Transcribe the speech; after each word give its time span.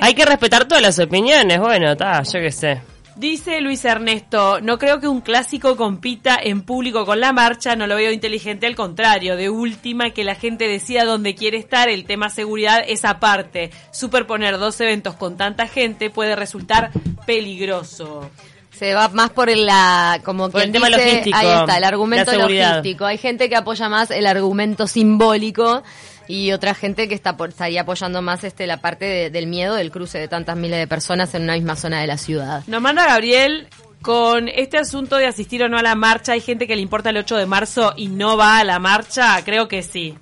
Hay 0.00 0.14
que 0.14 0.24
respetar 0.24 0.64
todas 0.64 0.82
las 0.82 0.98
opiniones, 0.98 1.60
bueno, 1.60 1.92
está, 1.92 2.20
yo 2.24 2.40
qué 2.40 2.50
sé. 2.50 2.80
Dice 3.14 3.60
Luis 3.60 3.84
Ernesto, 3.84 4.60
no 4.60 4.76
creo 4.76 4.98
que 4.98 5.06
un 5.06 5.20
clásico 5.20 5.76
compita 5.76 6.36
en 6.42 6.62
público 6.62 7.06
con 7.06 7.20
la 7.20 7.32
marcha, 7.32 7.76
no 7.76 7.86
lo 7.86 7.94
veo 7.94 8.10
inteligente, 8.10 8.66
al 8.66 8.74
contrario, 8.74 9.36
de 9.36 9.50
última 9.50 10.10
que 10.10 10.24
la 10.24 10.34
gente 10.34 10.66
decida 10.66 11.04
dónde 11.04 11.36
quiere 11.36 11.58
estar, 11.58 11.88
el 11.88 12.06
tema 12.06 12.28
seguridad 12.28 12.82
es 12.84 13.04
aparte. 13.04 13.70
Superponer 13.92 14.58
dos 14.58 14.80
eventos 14.80 15.14
con 15.14 15.36
tanta 15.36 15.68
gente 15.68 16.10
puede 16.10 16.34
resultar 16.34 16.90
peligroso. 17.24 18.28
Se 18.72 18.94
va 18.94 19.10
más 19.10 19.30
por 19.30 19.48
el, 19.48 19.64
la, 19.64 20.20
como 20.24 20.50
Por 20.50 20.60
que 20.60 20.66
el 20.66 20.72
tema 20.72 20.90
logístico, 20.90 21.36
Ahí 21.36 21.46
está, 21.46 21.76
el 21.76 21.84
argumento 21.84 22.32
logístico. 22.32 23.04
Hay 23.04 23.18
gente 23.18 23.48
que 23.48 23.54
apoya 23.54 23.88
más 23.88 24.10
el 24.10 24.26
argumento 24.26 24.88
simbólico 24.88 25.84
y 26.32 26.52
otra 26.52 26.72
gente 26.74 27.08
que 27.08 27.14
está 27.14 27.36
por, 27.36 27.50
estaría 27.50 27.82
apoyando 27.82 28.22
más 28.22 28.42
este 28.44 28.66
la 28.66 28.78
parte 28.78 29.04
de- 29.04 29.30
del 29.30 29.46
miedo 29.46 29.74
del 29.74 29.90
cruce 29.90 30.18
de 30.18 30.28
tantas 30.28 30.56
miles 30.56 30.78
de 30.78 30.86
personas 30.86 31.34
en 31.34 31.42
una 31.42 31.54
misma 31.54 31.76
zona 31.76 32.00
de 32.00 32.06
la 32.06 32.16
ciudad. 32.16 32.62
Nos 32.66 32.80
manda 32.80 33.06
Gabriel 33.06 33.68
con 34.00 34.48
este 34.48 34.78
asunto 34.78 35.16
de 35.16 35.26
asistir 35.26 35.62
o 35.62 35.68
no 35.68 35.76
a 35.78 35.82
la 35.82 35.94
marcha. 35.94 36.32
¿Hay 36.32 36.40
gente 36.40 36.66
que 36.66 36.74
le 36.74 36.80
importa 36.82 37.10
el 37.10 37.18
8 37.18 37.36
de 37.36 37.44
marzo 37.46 37.92
y 37.96 38.08
no 38.08 38.36
va 38.38 38.58
a 38.58 38.64
la 38.64 38.78
marcha? 38.78 39.36
Creo 39.44 39.68
que 39.68 39.82
sí. 39.82 40.14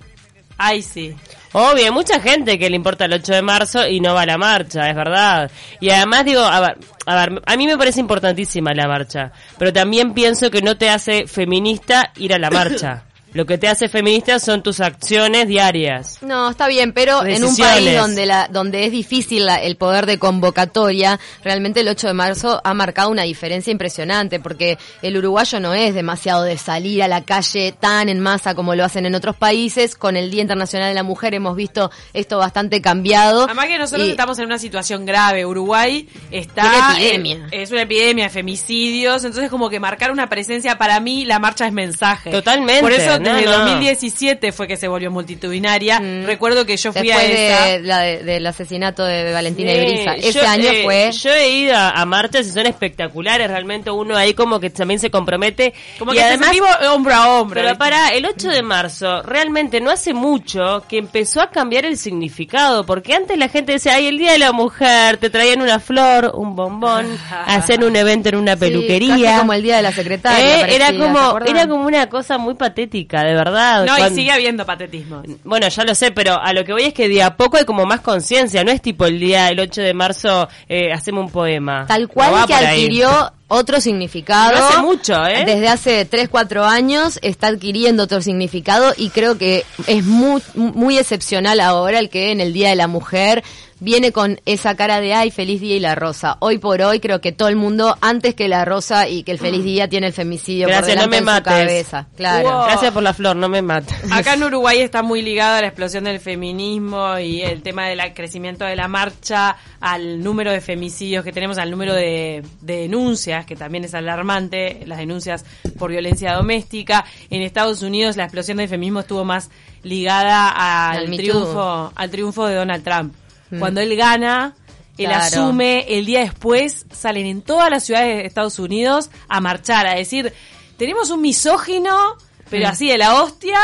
Ay, 0.57 0.81
sí. 0.81 1.15
Obvio, 1.53 1.85
hay 1.85 1.91
mucha 1.91 2.19
gente 2.19 2.59
que 2.59 2.69
le 2.69 2.75
importa 2.75 3.05
el 3.05 3.13
8 3.13 3.33
de 3.33 3.41
marzo 3.41 3.87
y 3.87 3.99
no 4.01 4.13
va 4.13 4.21
a 4.21 4.25
la 4.25 4.37
marcha, 4.37 4.89
es 4.89 4.95
verdad. 4.95 5.49
Y 5.79 5.89
además 5.89 6.25
digo, 6.25 6.41
a 6.41 6.59
ver, 6.59 6.77
a 7.05 7.15
ver, 7.15 7.41
a 7.45 7.55
mí 7.57 7.65
me 7.67 7.77
parece 7.77 7.99
importantísima 8.01 8.73
la 8.73 8.87
marcha, 8.87 9.31
pero 9.57 9.73
también 9.73 10.13
pienso 10.13 10.51
que 10.51 10.61
no 10.61 10.77
te 10.77 10.89
hace 10.89 11.25
feminista 11.25 12.11
ir 12.17 12.33
a 12.33 12.37
la 12.39 12.49
marcha. 12.49 13.05
Lo 13.33 13.45
que 13.45 13.57
te 13.57 13.67
hace 13.69 13.87
feminista 13.87 14.39
son 14.39 14.61
tus 14.61 14.81
acciones 14.81 15.47
diarias. 15.47 16.17
No, 16.21 16.49
está 16.49 16.67
bien, 16.67 16.91
pero 16.91 17.25
en 17.25 17.43
un 17.45 17.55
país 17.55 17.95
donde 17.97 18.25
la, 18.25 18.47
donde 18.49 18.85
es 18.85 18.91
difícil 18.91 19.45
la- 19.45 19.61
el 19.61 19.77
poder 19.77 20.05
de 20.05 20.19
convocatoria, 20.19 21.19
realmente 21.43 21.79
el 21.79 21.87
8 21.87 22.07
de 22.07 22.13
marzo 22.13 22.59
ha 22.63 22.73
marcado 22.73 23.09
una 23.09 23.23
diferencia 23.23 23.71
impresionante, 23.71 24.39
porque 24.39 24.77
el 25.01 25.15
uruguayo 25.17 25.59
no 25.61 25.73
es 25.73 25.93
demasiado 25.93 26.43
de 26.43 26.57
salir 26.57 27.03
a 27.03 27.07
la 27.07 27.21
calle 27.23 27.73
tan 27.79 28.09
en 28.09 28.19
masa 28.19 28.53
como 28.53 28.75
lo 28.75 28.83
hacen 28.83 29.05
en 29.05 29.15
otros 29.15 29.35
países. 29.37 29.95
Con 29.95 30.17
el 30.17 30.29
Día 30.29 30.41
Internacional 30.41 30.89
de 30.89 30.95
la 30.95 31.03
Mujer 31.03 31.33
hemos 31.33 31.55
visto 31.55 31.89
esto 32.13 32.37
bastante 32.37 32.81
cambiado. 32.81 33.45
Además 33.45 33.67
que 33.67 33.77
nosotros 33.77 34.07
Y- 34.07 34.11
estamos 34.11 34.39
en 34.39 34.45
una 34.45 34.59
situación 34.59 35.05
grave. 35.05 35.45
Uruguay 35.45 36.07
está... 36.31 36.63
Una 36.65 36.97
epidemia. 36.97 37.47
es 37.51 37.71
una 37.71 37.83
epidemia 37.83 38.25
de 38.25 38.29
femicidios. 38.29 39.23
Entonces 39.23 39.49
como 39.49 39.69
que 39.69 39.79
marcar 39.79 40.11
una 40.11 40.27
presencia, 40.27 40.77
para 40.77 40.99
mí 40.99 41.23
la 41.25 41.39
marcha 41.39 41.65
es 41.65 41.71
mensaje. 41.73 42.29
Totalmente, 42.31 42.81
Por 42.81 42.91
eso 42.91 43.20
no, 43.21 43.35
desde 43.35 43.45
no. 43.49 43.57
2017 43.59 44.51
fue 44.51 44.67
que 44.67 44.77
se 44.77 44.87
volvió 44.87 45.11
multitudinaria. 45.11 45.99
Recuerdo 46.25 46.65
que 46.65 46.77
yo 46.77 46.91
fui 46.93 47.07
Después 47.07 47.25
a 47.25 47.31
esa... 47.31 47.65
de 47.65 47.79
la 47.81 47.99
de- 47.99 48.23
del 48.23 48.45
asesinato 48.47 49.03
de 49.03 49.31
Valentina 49.31 49.71
Sí, 49.71 49.77
Ibriza. 49.77 50.13
Ese 50.15 50.31
yo, 50.39 50.47
año 50.47 50.69
eh, 50.69 50.81
fue... 50.83 51.11
Yo 51.11 51.33
he 51.33 51.49
ido 51.49 51.75
a, 51.75 51.89
a 51.91 52.05
marchas 52.05 52.47
y 52.47 52.51
son 52.51 52.65
espectaculares, 52.67 53.47
realmente 53.47 53.91
uno 53.91 54.15
ahí 54.15 54.33
como 54.33 54.59
que 54.59 54.69
también 54.69 54.99
se 54.99 55.09
compromete. 55.09 55.73
Como 55.99 56.13
y 56.13 56.17
que 56.17 56.23
además, 56.23 56.49
se 56.49 56.55
sentimos 56.55 56.87
hombro 56.93 57.13
a 57.13 57.39
hombro. 57.39 57.61
Pero 57.61 57.77
para 57.77 58.09
el 58.09 58.25
8 58.25 58.49
de 58.49 58.61
marzo, 58.63 59.21
realmente 59.23 59.79
no 59.81 59.91
hace 59.91 60.13
mucho 60.13 60.83
que 60.87 60.97
empezó 60.97 61.41
a 61.41 61.49
cambiar 61.49 61.85
el 61.85 61.97
significado, 61.97 62.85
porque 62.85 63.13
antes 63.13 63.37
la 63.37 63.47
gente 63.49 63.73
decía, 63.73 63.95
ay, 63.95 64.07
el 64.07 64.17
Día 64.17 64.31
de 64.33 64.39
la 64.39 64.51
Mujer, 64.51 65.17
te 65.17 65.29
traían 65.29 65.61
una 65.61 65.79
flor, 65.79 66.31
un 66.35 66.55
bombón, 66.55 67.07
hacían 67.47 67.83
un 67.83 67.95
evento 67.95 68.29
en 68.29 68.35
una 68.35 68.53
Sí, 68.53 68.59
peluquería. 68.59 69.25
casi 69.25 69.39
como 69.39 69.53
el 69.53 69.63
Día 69.63 69.77
de 69.77 69.81
la 69.81 69.91
Secretaria. 69.91 70.39
Eh, 70.57 70.59
parecía, 70.61 70.75
era 70.75 70.87
¿se 70.87 70.97
como 70.97 71.37
era 71.45 71.67
como 71.67 71.85
una 71.85 72.09
cosa 72.09 72.37
muy 72.37 72.53
patética, 72.55 73.10
de 73.19 73.33
verdad. 73.33 73.85
No, 73.85 73.97
y 73.97 74.09
sigue 74.11 74.31
habiendo 74.31 74.65
patetismo. 74.65 75.23
bueno, 75.43 75.67
ya 75.67 75.83
lo 75.83 75.95
sé, 75.95 76.11
pero 76.11 76.41
a 76.41 76.53
lo 76.53 76.63
que 76.63 76.73
voy 76.73 76.83
es 76.83 76.93
que 76.93 77.07
de 77.07 77.21
a 77.21 77.35
poco 77.35 77.57
hay 77.57 77.65
como 77.65 77.85
más 77.85 78.01
conciencia, 78.01 78.63
no 78.63 78.71
es 78.71 78.81
tipo 78.81 79.05
el 79.05 79.19
día, 79.19 79.49
el 79.49 79.59
8 79.59 79.81
de 79.81 79.93
marzo, 79.93 80.47
eh, 80.67 80.91
hacemos 80.91 81.25
un 81.25 81.31
poema. 81.31 81.85
Tal 81.87 82.07
cual 82.07 82.45
que 82.47 82.53
adquirió 82.53 83.33
otro 83.51 83.81
significado. 83.81 84.57
No 84.57 84.65
hace 84.65 84.77
mucho, 84.81 85.25
¿eh? 85.27 85.43
Desde 85.45 85.67
hace 85.67 86.05
3, 86.05 86.29
4 86.29 86.63
años 86.65 87.19
está 87.21 87.47
adquiriendo 87.47 88.03
otro 88.03 88.21
significado 88.21 88.93
y 88.97 89.09
creo 89.09 89.37
que 89.37 89.65
es 89.87 90.05
muy, 90.05 90.41
muy 90.55 90.97
excepcional 90.97 91.59
ahora 91.59 91.99
el 91.99 92.09
que 92.09 92.31
en 92.31 92.39
el 92.39 92.53
Día 92.53 92.69
de 92.69 92.75
la 92.75 92.87
Mujer 92.87 93.43
viene 93.81 94.11
con 94.11 94.39
esa 94.45 94.75
cara 94.75 95.01
de 95.01 95.15
ay, 95.15 95.31
feliz 95.31 95.59
día 95.59 95.75
y 95.75 95.79
la 95.79 95.95
rosa. 95.95 96.37
Hoy 96.39 96.59
por 96.59 96.81
hoy 96.83 96.99
creo 96.99 97.19
que 97.19 97.31
todo 97.31 97.49
el 97.49 97.55
mundo, 97.55 97.97
antes 97.99 98.35
que 98.35 98.47
la 98.47 98.63
rosa 98.63 99.09
y 99.09 99.23
que 99.23 99.31
el 99.31 99.39
feliz 99.39 99.63
día, 99.63 99.89
tiene 99.89 100.05
el 100.07 100.13
femicidio 100.13 100.67
por 100.67 100.75
Gracias, 100.77 100.97
no 100.97 101.07
me 101.07 101.17
en 101.17 101.23
su 101.23 101.25
mates. 101.25 101.53
cabeza. 101.53 102.07
Claro. 102.15 102.51
Wow. 102.51 102.65
Gracias 102.67 102.91
por 102.93 103.01
la 103.01 103.13
flor, 103.15 103.35
no 103.35 103.49
me 103.49 103.63
mates. 103.63 103.97
Acá 104.11 104.35
en 104.35 104.43
Uruguay 104.43 104.79
está 104.81 105.01
muy 105.01 105.23
ligada 105.23 105.57
a 105.57 105.61
la 105.61 105.67
explosión 105.67 106.03
del 106.03 106.19
feminismo 106.19 107.17
y 107.17 107.41
el 107.41 107.63
tema 107.63 107.87
del 107.87 107.99
crecimiento 108.13 108.65
de 108.65 108.75
la 108.75 108.87
marcha, 108.87 109.57
al 109.79 110.23
número 110.23 110.51
de 110.51 110.61
femicidios 110.61 111.23
que 111.25 111.31
tenemos, 111.31 111.57
al 111.57 111.71
número 111.71 111.95
de, 111.95 112.43
de 112.61 112.75
denuncias, 112.81 113.40
que 113.45 113.55
también 113.55 113.83
es 113.83 113.93
alarmante, 113.93 114.81
las 114.85 114.97
denuncias 114.99 115.45
por 115.77 115.91
violencia 115.91 116.33
doméstica. 116.33 117.05
En 117.29 117.41
Estados 117.41 117.81
Unidos 117.81 118.17
la 118.17 118.23
explosión 118.23 118.57
del 118.57 118.67
feminismo 118.69 119.01
estuvo 119.01 119.23
más 119.23 119.49
ligada 119.83 120.49
al, 120.91 121.05
triunfo, 121.15 121.91
al 121.95 122.09
triunfo 122.11 122.45
de 122.47 122.55
Donald 122.55 122.83
Trump. 122.83 123.13
Mm. 123.49 123.59
Cuando 123.59 123.81
él 123.81 123.95
gana, 123.95 124.55
él 124.97 125.05
Claro. 125.07 125.23
asume, 125.23 125.85
el 125.89 126.05
día 126.05 126.21
después 126.21 126.85
salen 126.91 127.25
en 127.25 127.41
todas 127.41 127.69
las 127.69 127.83
ciudades 127.83 128.17
de 128.17 128.25
Estados 128.25 128.59
Unidos 128.59 129.09
a 129.27 129.41
marchar, 129.41 129.87
a 129.87 129.95
decir, 129.95 130.33
tenemos 130.77 131.09
un 131.09 131.21
misógino, 131.21 132.17
pero 132.49 132.67
Mm. 132.67 132.71
así 132.71 132.87
de 132.89 132.97
la 132.97 133.21
hostia, 133.21 133.59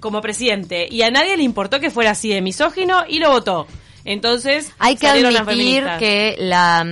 como 0.00 0.20
presidente. 0.20 0.86
Y 0.90 1.02
a 1.02 1.10
nadie 1.10 1.36
le 1.36 1.42
importó 1.42 1.80
que 1.80 1.90
fuera 1.90 2.10
así 2.10 2.28
de 2.28 2.40
misógino 2.42 3.04
y 3.08 3.18
lo 3.18 3.30
votó. 3.30 3.66
Entonces, 4.04 4.70
Hay 4.78 4.96
que 4.96 5.08
admitir 5.08 5.84
que 5.98 6.36
la 6.38 6.84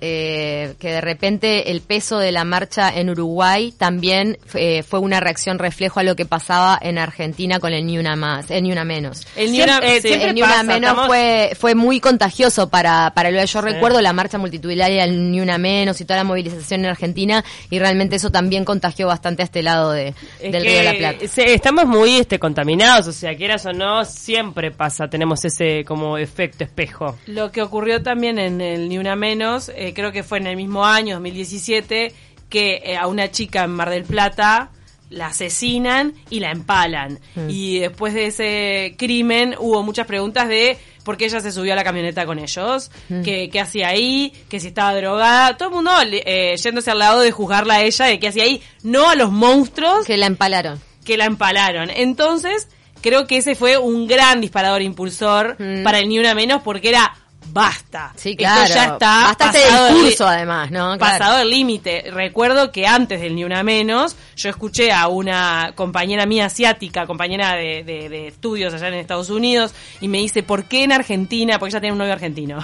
eh, 0.00 0.74
que 0.78 0.90
de 0.92 1.00
repente 1.00 1.70
el 1.70 1.80
peso 1.80 2.18
de 2.18 2.32
la 2.32 2.44
marcha 2.44 2.90
en 2.94 3.10
Uruguay 3.10 3.72
también 3.76 4.38
eh, 4.54 4.82
fue 4.82 4.98
una 5.00 5.20
reacción 5.20 5.58
reflejo 5.58 6.00
a 6.00 6.02
lo 6.02 6.16
que 6.16 6.26
pasaba 6.26 6.78
en 6.80 6.98
Argentina 6.98 7.60
con 7.60 7.72
el 7.72 7.86
ni 7.86 7.98
una 7.98 8.16
más, 8.16 8.50
el 8.50 8.62
ni 8.62 8.72
una 8.72 8.84
menos. 8.84 9.26
El 9.36 9.50
ni 9.52 9.56
Siempre- 9.58 9.76
una- 9.78 9.86
eh, 9.86 10.00
sí. 10.00 10.08
siempre 10.08 10.28
el 10.30 10.34
ni 10.34 10.42
una 10.42 10.50
pasa, 10.50 10.62
menos 10.64 10.90
estamos- 10.90 11.06
fue 11.06 11.52
fue 11.58 11.74
muy 11.74 12.00
contagioso 12.00 12.68
para 12.68 13.12
para 13.14 13.30
lo 13.30 13.44
yo 13.44 13.60
recuerdo 13.60 14.00
la 14.00 14.12
marcha 14.12 14.38
multitudinaria 14.38 15.02
del 15.06 15.30
ni 15.30 15.40
una 15.40 15.58
menos 15.58 16.00
y 16.00 16.04
toda 16.04 16.18
la 16.18 16.24
movilización 16.24 16.80
en 16.80 16.86
Argentina 16.90 17.44
y 17.70 17.78
realmente 17.78 18.16
eso 18.16 18.30
también 18.30 18.64
contagió 18.64 19.06
bastante 19.06 19.42
a 19.42 19.44
este 19.44 19.62
lado 19.62 19.92
de, 19.92 20.08
Es 20.40 20.52
del 20.52 20.62
que, 20.62 20.68
Río 20.68 20.78
de 20.78 20.84
la 20.84 20.94
Plata. 20.94 21.28
se- 21.28 21.54
estamos 21.54 21.86
muy 21.86 22.16
este 22.16 22.38
contaminados, 22.38 23.06
o 23.08 23.12
sea, 23.12 23.36
quieras 23.36 23.64
o 23.66 23.72
no, 23.72 24.04
siempre 24.04 24.70
pasa, 24.70 25.08
tenemos 25.08 25.44
ese 25.44 25.84
como 25.84 26.18
efecto 26.18 26.64
espejo. 26.64 27.16
Lo 27.26 27.50
que 27.52 27.62
ocurrió 27.62 28.02
también 28.02 28.38
en 28.38 28.60
el 28.60 28.88
Ni 28.88 28.98
Una 28.98 29.16
Menos, 29.16 29.70
eh, 29.74 29.85
creo 29.94 30.12
que 30.12 30.22
fue 30.22 30.38
en 30.38 30.46
el 30.46 30.56
mismo 30.56 30.84
año, 30.84 31.14
2017, 31.16 32.12
que 32.48 32.82
eh, 32.84 32.96
a 32.96 33.06
una 33.06 33.30
chica 33.30 33.64
en 33.64 33.70
Mar 33.70 33.90
del 33.90 34.04
Plata 34.04 34.70
la 35.10 35.26
asesinan 35.28 36.14
y 36.30 36.40
la 36.40 36.50
empalan. 36.50 37.20
Mm. 37.36 37.48
Y 37.48 37.78
después 37.78 38.12
de 38.14 38.26
ese 38.26 38.94
crimen 38.98 39.54
hubo 39.58 39.82
muchas 39.84 40.06
preguntas 40.06 40.48
de 40.48 40.76
por 41.04 41.16
qué 41.16 41.26
ella 41.26 41.38
se 41.40 41.52
subió 41.52 41.74
a 41.74 41.76
la 41.76 41.84
camioneta 41.84 42.26
con 42.26 42.40
ellos, 42.40 42.90
Mm. 43.08 43.22
que 43.22 43.48
qué 43.48 43.60
hacía 43.60 43.88
ahí, 43.88 44.32
que 44.48 44.58
si 44.58 44.68
estaba 44.68 44.94
drogada, 44.96 45.56
todo 45.56 45.68
el 45.68 45.74
mundo 45.76 45.92
eh, 46.02 46.56
yéndose 46.60 46.90
al 46.90 46.98
lado 46.98 47.20
de 47.20 47.30
juzgarla 47.30 47.74
a 47.74 47.82
ella, 47.82 48.06
de 48.06 48.18
qué 48.18 48.28
hacía 48.28 48.42
ahí, 48.44 48.60
no 48.82 49.08
a 49.08 49.14
los 49.14 49.30
monstruos 49.30 50.04
Que 50.06 50.16
la 50.16 50.26
empalaron. 50.26 50.80
que 51.04 51.16
la 51.16 51.26
empalaron. 51.26 51.90
Entonces, 51.90 52.66
creo 53.00 53.28
que 53.28 53.36
ese 53.36 53.54
fue 53.54 53.78
un 53.78 54.08
gran 54.08 54.40
disparador 54.40 54.82
impulsor 54.82 55.54
Mm. 55.60 55.84
para 55.84 56.00
el 56.00 56.08
Ni 56.08 56.18
Una 56.18 56.34
Menos 56.34 56.62
porque 56.62 56.88
era 56.88 57.14
basta. 57.52 58.12
Sí, 58.16 58.30
Esto 58.30 58.38
claro. 58.42 58.74
ya 58.74 58.84
está 58.84 59.20
Basta 59.22 59.46
pasado 59.52 59.84
del 59.86 59.94
discurso, 59.94 60.26
además, 60.28 60.70
¿no? 60.70 60.96
Claro. 60.98 61.18
Pasado 61.18 61.38
el 61.40 61.50
límite. 61.50 62.04
Recuerdo 62.10 62.72
que 62.72 62.86
antes 62.86 63.20
del 63.20 63.34
Ni 63.34 63.44
Una 63.44 63.62
Menos, 63.62 64.16
yo 64.36 64.50
escuché 64.50 64.92
a 64.92 65.08
una 65.08 65.72
compañera 65.74 66.26
mía 66.26 66.46
asiática, 66.46 67.06
compañera 67.06 67.54
de, 67.56 67.82
de- 67.84 68.08
de 68.08 68.28
estudios 68.28 68.72
allá 68.74 68.88
en 68.88 68.94
Estados 68.94 69.30
Unidos, 69.30 69.72
y 70.00 70.08
me 70.08 70.18
dice, 70.18 70.42
¿por 70.42 70.64
qué 70.64 70.84
en 70.84 70.92
Argentina? 70.92 71.58
Porque 71.58 71.70
ella 71.72 71.80
tiene 71.80 71.92
un 71.92 71.98
novio 71.98 72.12
argentino. 72.12 72.58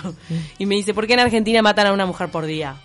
Y 0.59 0.66
me 0.66 0.75
dice, 0.75 0.95
¿por 0.95 1.06
qué 1.06 1.15
en 1.15 1.21
Argentina 1.21 1.62
matan 1.62 1.86
a 1.89 1.92
una 1.92 2.06
mujer 2.06 2.28
por 2.28 2.47
día? 2.47 2.77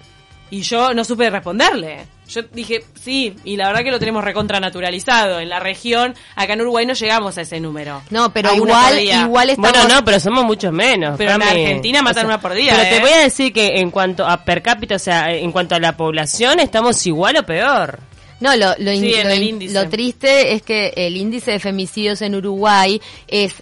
Y 0.50 0.62
yo 0.62 0.94
no 0.94 1.04
supe 1.04 1.30
responderle. 1.30 2.06
Yo 2.30 2.42
dije, 2.54 2.84
sí, 3.02 3.36
y 3.44 3.56
la 3.58 3.68
verdad 3.68 3.84
que 3.84 3.92
lo 3.92 4.00
tenemos 4.00 4.24
recontra 4.24 4.60
naturalizado. 4.60 5.40
En 5.40 5.50
la 5.50 5.60
región, 5.60 6.14
acá 6.36 6.54
en 6.54 6.62
Uruguay 6.62 6.86
no 6.86 6.94
llegamos 6.94 7.38
a 7.38 7.42
ese 7.42 7.60
número. 7.60 8.02
No, 8.10 8.32
pero 8.34 8.54
igual 8.54 9.00
igual 9.00 9.50
estamos 9.50 9.72
Bueno, 9.72 9.88
no, 9.94 10.06
pero 10.06 10.20
somos 10.20 10.46
muchos 10.46 10.72
menos. 10.72 11.16
Pero 11.18 11.32
en. 11.36 11.42
Argentina 11.44 12.02
matan 12.02 12.26
una 12.26 12.40
por 12.40 12.54
día, 12.54 12.74
Pero 12.76 12.84
¿eh? 12.84 12.90
te 12.96 13.00
voy 13.02 13.12
a 13.12 13.20
decir 13.24 13.52
que 13.54 13.80
en 13.80 13.92
cuanto 13.92 14.26
a 14.26 14.44
per 14.44 14.62
cápita, 14.62 14.96
o 14.96 15.00
sea, 15.00 15.32
en 15.34 15.52
cuanto 15.52 15.76
a 15.76 15.80
la 15.80 15.96
población, 15.98 16.60
estamos 16.60 17.06
igual 17.06 17.38
o 17.38 17.44
peor. 17.46 18.00
No, 18.40 18.56
lo, 18.56 18.74
Sí, 18.76 19.16
in- 19.16 19.74
lo 19.74 19.90
triste 19.90 20.54
es 20.54 20.62
que 20.62 20.94
el 20.96 21.18
índice 21.18 21.52
de 21.52 21.60
femicidios 21.60 22.22
en 22.22 22.36
Uruguay 22.36 23.02
es 23.28 23.54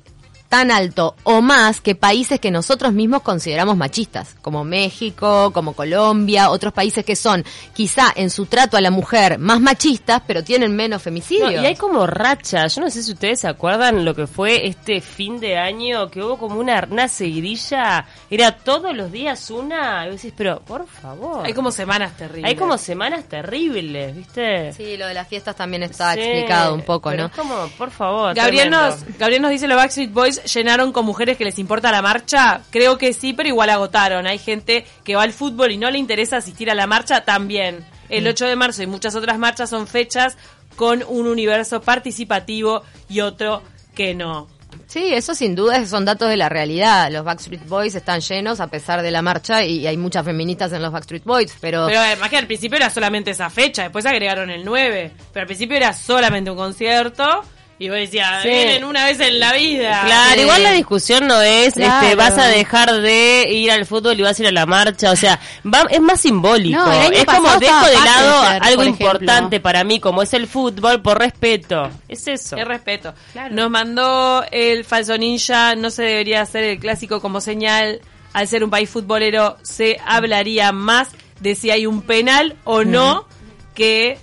tan 0.55 0.71
alto 0.71 1.17
o 1.23 1.41
más 1.41 1.81
que 1.81 1.95
países 1.95 2.39
que 2.39 2.49
nosotros 2.49 2.93
mismos 2.93 3.23
consideramos 3.23 3.75
machistas, 3.75 4.37
como 4.41 4.63
México, 4.63 5.51
como 5.51 5.73
Colombia, 5.73 6.49
otros 6.49 6.71
países 6.71 7.03
que 7.03 7.17
son 7.17 7.43
quizá 7.73 8.13
en 8.15 8.29
su 8.29 8.45
trato 8.45 8.77
a 8.77 8.81
la 8.81 8.89
mujer 8.89 9.37
más 9.37 9.59
machistas, 9.59 10.21
pero 10.25 10.45
tienen 10.45 10.73
menos 10.73 11.01
femicidios. 11.01 11.51
No, 11.51 11.61
y 11.61 11.65
hay 11.65 11.75
como 11.75 12.07
racha. 12.07 12.67
Yo 12.67 12.79
no 12.79 12.89
sé 12.89 13.03
si 13.03 13.11
ustedes 13.11 13.41
se 13.41 13.49
acuerdan 13.49 14.05
lo 14.05 14.15
que 14.15 14.27
fue 14.27 14.65
este 14.65 15.01
fin 15.01 15.41
de 15.41 15.57
año, 15.57 16.09
que 16.09 16.23
hubo 16.23 16.37
como 16.37 16.57
una, 16.57 16.87
una 16.89 17.09
seguidilla. 17.09 18.05
Era 18.29 18.53
todos 18.55 18.95
los 18.95 19.11
días 19.11 19.51
una. 19.51 20.05
Y 20.05 20.11
vos 20.11 20.21
decís, 20.21 20.33
pero 20.37 20.61
por 20.61 20.87
favor. 20.87 21.45
Hay 21.45 21.51
como 21.51 21.69
semanas 21.69 22.15
terribles. 22.15 22.49
Hay 22.49 22.55
como 22.55 22.77
semanas 22.77 23.25
terribles, 23.25 24.15
¿viste? 24.15 24.71
Sí, 24.71 24.95
lo 24.95 25.07
de 25.07 25.15
las 25.15 25.27
fiestas 25.27 25.53
también 25.57 25.83
está 25.83 26.13
sí, 26.13 26.21
explicado 26.21 26.73
un 26.73 26.83
poco, 26.83 27.09
pero 27.09 27.23
¿no? 27.23 27.27
Es 27.27 27.35
como, 27.35 27.67
por 27.77 27.91
favor. 27.91 28.33
Gabriel 28.33 28.69
tremendo. 28.69 28.95
nos, 28.95 29.17
Gabriel 29.17 29.41
nos 29.41 29.51
dice, 29.51 29.67
los 29.67 29.75
Backstreet 29.75 30.13
Boys 30.13 30.44
llenaron 30.45 30.91
con 30.91 31.05
mujeres 31.05 31.37
que 31.37 31.45
les 31.45 31.59
importa 31.59 31.91
la 31.91 32.01
marcha. 32.01 32.61
Creo 32.69 32.97
que 32.97 33.13
sí, 33.13 33.33
pero 33.33 33.49
igual 33.49 33.69
agotaron. 33.69 34.27
Hay 34.27 34.37
gente 34.37 34.85
que 35.03 35.15
va 35.15 35.23
al 35.23 35.33
fútbol 35.33 35.71
y 35.71 35.77
no 35.77 35.89
le 35.89 35.97
interesa 35.97 36.37
asistir 36.37 36.69
a 36.71 36.75
la 36.75 36.87
marcha 36.87 37.21
también. 37.21 37.85
El 38.09 38.27
8 38.27 38.45
de 38.45 38.55
marzo 38.55 38.83
y 38.83 38.87
muchas 38.87 39.15
otras 39.15 39.39
marchas 39.39 39.69
son 39.69 39.87
fechas 39.87 40.37
con 40.75 41.03
un 41.07 41.27
universo 41.27 41.81
participativo 41.81 42.83
y 43.09 43.21
otro 43.21 43.63
que 43.95 44.13
no. 44.13 44.47
Sí, 44.87 45.13
eso 45.13 45.33
sin 45.33 45.55
duda 45.55 45.85
son 45.85 46.05
datos 46.05 46.29
de 46.29 46.37
la 46.37 46.49
realidad. 46.49 47.09
Los 47.11 47.23
Backstreet 47.23 47.65
Boys 47.67 47.95
están 47.95 48.21
llenos 48.21 48.59
a 48.59 48.67
pesar 48.67 49.01
de 49.01 49.11
la 49.11 49.21
marcha 49.21 49.63
y 49.63 49.87
hay 49.87 49.97
muchas 49.97 50.25
feministas 50.25 50.71
en 50.73 50.81
los 50.81 50.91
Backstreet 50.91 51.23
Boys, 51.23 51.55
pero... 51.59 51.87
Pero 51.87 51.99
además 51.99 52.29
que 52.29 52.37
al 52.37 52.47
principio 52.47 52.77
era 52.77 52.89
solamente 52.89 53.31
esa 53.31 53.49
fecha, 53.49 53.83
después 53.83 54.05
agregaron 54.05 54.49
el 54.49 54.65
9, 54.65 55.11
pero 55.33 55.41
al 55.41 55.47
principio 55.47 55.77
era 55.77 55.93
solamente 55.93 56.51
un 56.51 56.57
concierto 56.57 57.43
y 57.77 57.89
vos 57.89 57.97
decías, 57.97 58.41
Sí. 58.43 58.49
vienen 58.49 58.83
una 58.85 59.05
vez 59.05 59.19
en 59.19 59.39
la 59.39 59.53
vida. 59.53 60.01
Claro, 60.05 60.35
Sí. 60.35 60.41
igual 60.41 60.63
la 60.63 60.71
discusión 60.71 61.27
no 61.27 61.41
es, 61.41 61.73
Claro. 61.73 62.03
este, 62.03 62.15
vas 62.15 62.37
a 62.37 62.47
dejar 62.47 63.01
de 63.01 63.47
ir 63.51 63.69
al 63.71 63.85
fútbol 63.85 64.17
y 64.19 64.23
vas 64.23 64.39
a 64.39 64.43
ir 64.43 64.47
a 64.47 64.51
la 64.51 64.65
marcha, 64.65 65.11
o 65.11 65.15
sea, 65.15 65.39
va- 65.65 65.85
es 65.89 65.99
más 65.99 66.21
simbólico. 66.21 66.77
No, 66.79 66.91
es 66.91 67.25
como 67.25 67.49
dejo 67.57 67.85
de 67.85 67.93
lado 67.93 68.41
algo 68.61 68.83
importante 68.83 69.59
para 69.59 69.83
mí, 69.83 69.99
como 69.99 70.21
es 70.21 70.33
el 70.33 70.47
fútbol, 70.47 71.01
por 71.01 71.19
respeto. 71.19 71.89
Es 72.07 72.27
eso. 72.27 72.55
Es 72.55 72.65
respeto. 72.65 73.13
Nos 73.51 73.69
mandó 73.69 74.43
el 74.51 74.85
falso 74.85 75.17
ninja, 75.17 75.75
no 75.75 75.89
se 75.89 76.03
debería 76.03 76.41
hacer 76.41 76.63
el 76.63 76.79
clásico 76.79 77.19
como 77.21 77.41
señal. 77.41 77.99
Al 78.33 78.47
ser 78.49 78.63
un 78.65 78.69
país 78.69 78.89
futbolero, 78.89 79.57
se 79.63 79.97
hablaría 80.05 80.71
más 80.73 81.09
de 81.39 81.55
si 81.55 81.71
hay 81.71 81.85
un 81.85 82.01
penal 82.01 82.55
o 82.65 82.83
no 82.83 83.25
que 83.73 84.17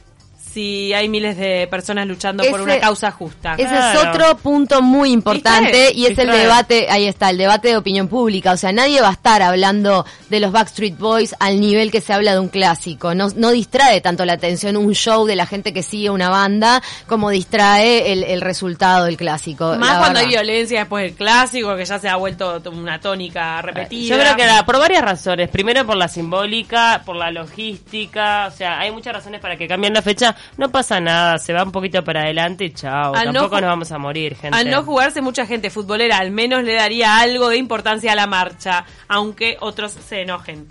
si 0.52 0.92
hay 0.92 1.08
miles 1.08 1.36
de 1.36 1.66
personas 1.70 2.06
luchando 2.06 2.44
por 2.44 2.60
una 2.60 2.78
causa 2.78 3.10
justa. 3.10 3.54
Ese 3.56 3.74
es 3.74 3.96
otro 4.04 4.36
punto 4.36 4.82
muy 4.82 5.10
importante 5.12 5.70
¿Viste? 5.88 5.94
y 5.94 6.06
es 6.06 6.18
el 6.18 6.30
debate, 6.30 6.86
ahí 6.90 7.06
está, 7.06 7.30
el 7.30 7.38
debate 7.38 7.68
de 7.68 7.76
opinión 7.76 8.08
pública. 8.08 8.52
O 8.52 8.56
sea, 8.56 8.72
nadie 8.72 9.00
va 9.00 9.08
a 9.08 9.12
estar 9.12 9.42
hablando 9.42 10.04
de 10.28 10.40
los 10.40 10.52
Backstreet 10.52 10.98
Boys 10.98 11.34
al 11.38 11.60
nivel 11.60 11.90
que 11.90 12.00
se 12.00 12.12
habla 12.12 12.32
de 12.32 12.40
un 12.40 12.48
clásico. 12.48 13.14
No, 13.14 13.28
no 13.36 13.50
distrae 13.50 14.00
tanto 14.00 14.24
la 14.24 14.34
atención 14.34 14.76
un 14.76 14.94
show 14.94 15.26
de 15.26 15.36
la 15.36 15.46
gente 15.46 15.72
que 15.72 15.82
sigue 15.82 16.10
una 16.10 16.28
banda 16.28 16.82
como 17.06 17.30
distrae 17.30 18.12
el, 18.12 18.24
el 18.24 18.40
resultado 18.40 19.04
del 19.06 19.16
clásico. 19.16 19.76
Más 19.78 19.98
cuando 19.98 20.20
hay 20.20 20.26
violencia 20.26 20.80
después 20.80 21.04
del 21.04 21.14
clásico, 21.14 21.76
que 21.76 21.84
ya 21.84 21.98
se 21.98 22.08
ha 22.08 22.16
vuelto 22.16 22.62
una 22.72 23.00
tónica 23.00 23.60
repetida. 23.62 24.16
Yo 24.16 24.20
creo 24.22 24.36
que 24.36 24.46
la- 24.46 24.64
por 24.64 24.78
varias 24.78 25.02
razones. 25.02 25.48
Primero 25.48 25.84
por 25.86 25.96
la 25.96 26.08
simbólica, 26.08 27.02
por 27.04 27.16
la 27.16 27.30
logística. 27.30 28.46
O 28.46 28.50
sea, 28.50 28.78
hay 28.80 28.90
muchas 28.90 29.12
razones 29.14 29.40
para 29.40 29.56
que 29.56 29.66
cambien 29.68 29.94
la 29.94 30.02
fecha. 30.02 30.34
No 30.56 30.70
pasa 30.70 31.00
nada, 31.00 31.38
se 31.38 31.52
va 31.52 31.62
un 31.62 31.72
poquito 31.72 32.02
para 32.04 32.22
adelante 32.22 32.64
y 32.64 32.70
chao. 32.72 33.14
Al 33.14 33.32
Tampoco 33.32 33.60
nos 33.60 33.68
vamos 33.70 33.92
a 33.92 33.98
morir, 33.98 34.36
gente. 34.36 34.56
Al 34.56 34.70
no 34.70 34.82
jugarse 34.82 35.20
mucha 35.22 35.46
gente 35.46 35.70
futbolera, 35.70 36.18
al 36.18 36.30
menos 36.30 36.62
le 36.64 36.74
daría 36.74 37.18
algo 37.20 37.48
de 37.48 37.56
importancia 37.56 38.12
a 38.12 38.14
la 38.14 38.26
marcha, 38.26 38.84
aunque 39.08 39.56
otros 39.60 39.92
se 39.92 40.22
enojen. 40.22 40.68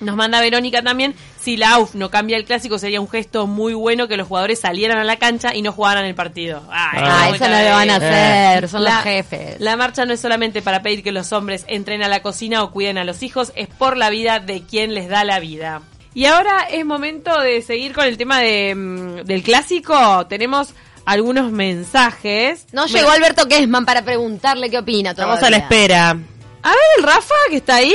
Nos 0.00 0.16
manda 0.16 0.40
Verónica 0.40 0.80
también, 0.80 1.14
si 1.38 1.58
la 1.58 1.72
AUF 1.74 1.94
no 1.94 2.10
cambia 2.10 2.38
el 2.38 2.46
clásico 2.46 2.78
sería 2.78 3.02
un 3.02 3.08
gesto 3.10 3.46
muy 3.46 3.74
bueno 3.74 4.08
que 4.08 4.16
los 4.16 4.26
jugadores 4.26 4.58
salieran 4.58 4.96
a 4.96 5.04
la 5.04 5.16
cancha 5.18 5.54
y 5.54 5.60
no 5.60 5.72
jugaran 5.72 6.06
el 6.06 6.14
partido. 6.14 6.62
Ay, 6.70 7.02
Ah, 7.04 7.24
muy 7.28 7.36
eso 7.36 7.44
no 7.46 7.50
lo 7.62 7.70
van 7.70 7.90
a 7.90 7.98
bien. 7.98 8.10
hacer, 8.14 8.68
son 8.70 8.84
La- 8.84 8.94
los 8.94 9.02
jefes. 9.02 9.60
La 9.60 9.76
marcha 9.76 10.06
no 10.06 10.14
es 10.14 10.20
solamente 10.20 10.62
para 10.62 10.80
pedir 10.80 11.02
que 11.02 11.12
los 11.12 11.34
hombres 11.34 11.66
entren 11.68 12.02
a 12.02 12.08
la 12.08 12.22
cocina 12.22 12.62
o 12.62 12.70
cuiden 12.70 12.96
a 12.96 13.04
los 13.04 13.22
hijos, 13.22 13.52
es 13.56 13.68
por 13.68 13.98
la 13.98 14.08
vida 14.08 14.40
de 14.40 14.62
quien 14.62 14.94
les 14.94 15.10
da 15.10 15.22
la 15.24 15.38
vida. 15.38 15.82
Y 16.14 16.24
ahora 16.26 16.62
es 16.70 16.84
momento 16.84 17.38
de 17.40 17.62
seguir 17.62 17.92
con 17.92 18.04
el 18.04 18.16
tema 18.16 18.40
de, 18.40 18.74
mm, 18.74 19.16
del 19.26 19.42
clásico. 19.42 20.26
Tenemos 20.26 20.74
algunos 21.04 21.52
mensajes. 21.52 22.66
No 22.72 22.86
Me- 22.86 22.90
llegó 22.92 23.10
Alberto 23.10 23.46
Kessman 23.46 23.84
para 23.86 24.02
preguntarle 24.04 24.70
qué 24.70 24.78
opina 24.78 25.10
Estamos 25.10 25.38
todavía. 25.38 25.56
a 25.56 25.58
la 25.60 25.64
espera. 25.64 26.10
A 26.10 26.68
ver, 26.70 26.78
el 26.98 27.04
Rafa, 27.04 27.34
que 27.48 27.56
está 27.56 27.76
ahí. 27.76 27.94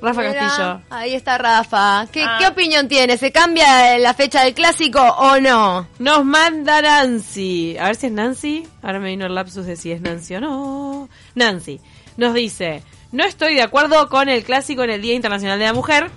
Rafa 0.00 0.20
Mira, 0.20 0.34
Castillo. 0.34 0.80
Ahí 0.90 1.14
está 1.14 1.38
Rafa. 1.38 2.06
¿Qué, 2.12 2.22
Ah. 2.22 2.36
¿Qué 2.38 2.46
opinión 2.46 2.86
tiene? 2.86 3.16
¿Se 3.18 3.32
cambia 3.32 3.98
la 3.98 4.14
fecha 4.14 4.44
del 4.44 4.54
clásico 4.54 5.00
o 5.02 5.40
no? 5.40 5.88
Nos 5.98 6.24
manda 6.24 6.80
Nancy. 6.80 7.76
A 7.78 7.86
ver 7.86 7.96
si 7.96 8.06
es 8.06 8.12
Nancy. 8.12 8.68
Ahora 8.82 9.00
me 9.00 9.08
vino 9.08 9.26
el 9.26 9.34
lapsus 9.34 9.66
de 9.66 9.74
si 9.74 9.90
es 9.90 10.00
Nancy 10.00 10.36
o 10.36 10.40
no. 10.40 11.08
Nancy 11.34 11.80
nos 12.16 12.32
dice: 12.34 12.84
No 13.10 13.24
estoy 13.24 13.54
de 13.56 13.62
acuerdo 13.62 14.08
con 14.08 14.28
el 14.28 14.44
clásico 14.44 14.84
en 14.84 14.90
el 14.90 15.02
Día 15.02 15.14
Internacional 15.14 15.58
de 15.58 15.64
la 15.64 15.72
Mujer, 15.72 16.10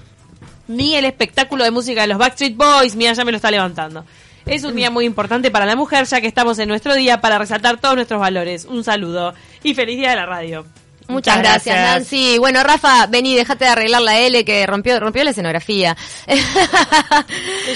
ni 0.67 0.95
el 0.95 1.05
espectáculo 1.05 1.63
de 1.63 1.71
música 1.71 2.01
de 2.01 2.07
los 2.07 2.17
Backstreet 2.17 2.55
Boys. 2.55 2.95
Mira, 2.95 3.13
ya 3.13 3.25
me 3.25 3.31
lo 3.31 3.37
está 3.37 3.51
levantando. 3.51 4.05
Es 4.45 4.63
un 4.63 4.75
día 4.75 4.89
muy 4.89 5.05
importante 5.05 5.51
para 5.51 5.65
la 5.65 5.75
mujer, 5.75 6.05
ya 6.05 6.19
que 6.19 6.27
estamos 6.27 6.57
en 6.59 6.67
nuestro 6.67 6.95
día 6.95 7.21
para 7.21 7.37
resaltar 7.37 7.79
todos 7.79 7.95
nuestros 7.95 8.19
valores. 8.19 8.65
Un 8.65 8.83
saludo 8.83 9.33
y 9.63 9.73
feliz 9.73 9.97
día 9.97 10.09
de 10.11 10.15
la 10.15 10.25
radio. 10.25 10.65
Muchas, 11.07 11.39
gracias, 11.39 11.75
gracias. 11.75 11.95
Nancy. 11.95 12.37
Bueno, 12.37 12.63
Rafa, 12.63 13.07
vení, 13.07 13.35
déjate 13.35 13.65
de 13.65 13.71
arreglar 13.71 14.01
la 14.01 14.19
L 14.19 14.45
que 14.45 14.65
rompió, 14.65 14.99
rompió 14.99 15.23
la 15.23 15.31
escenografía. 15.31 15.95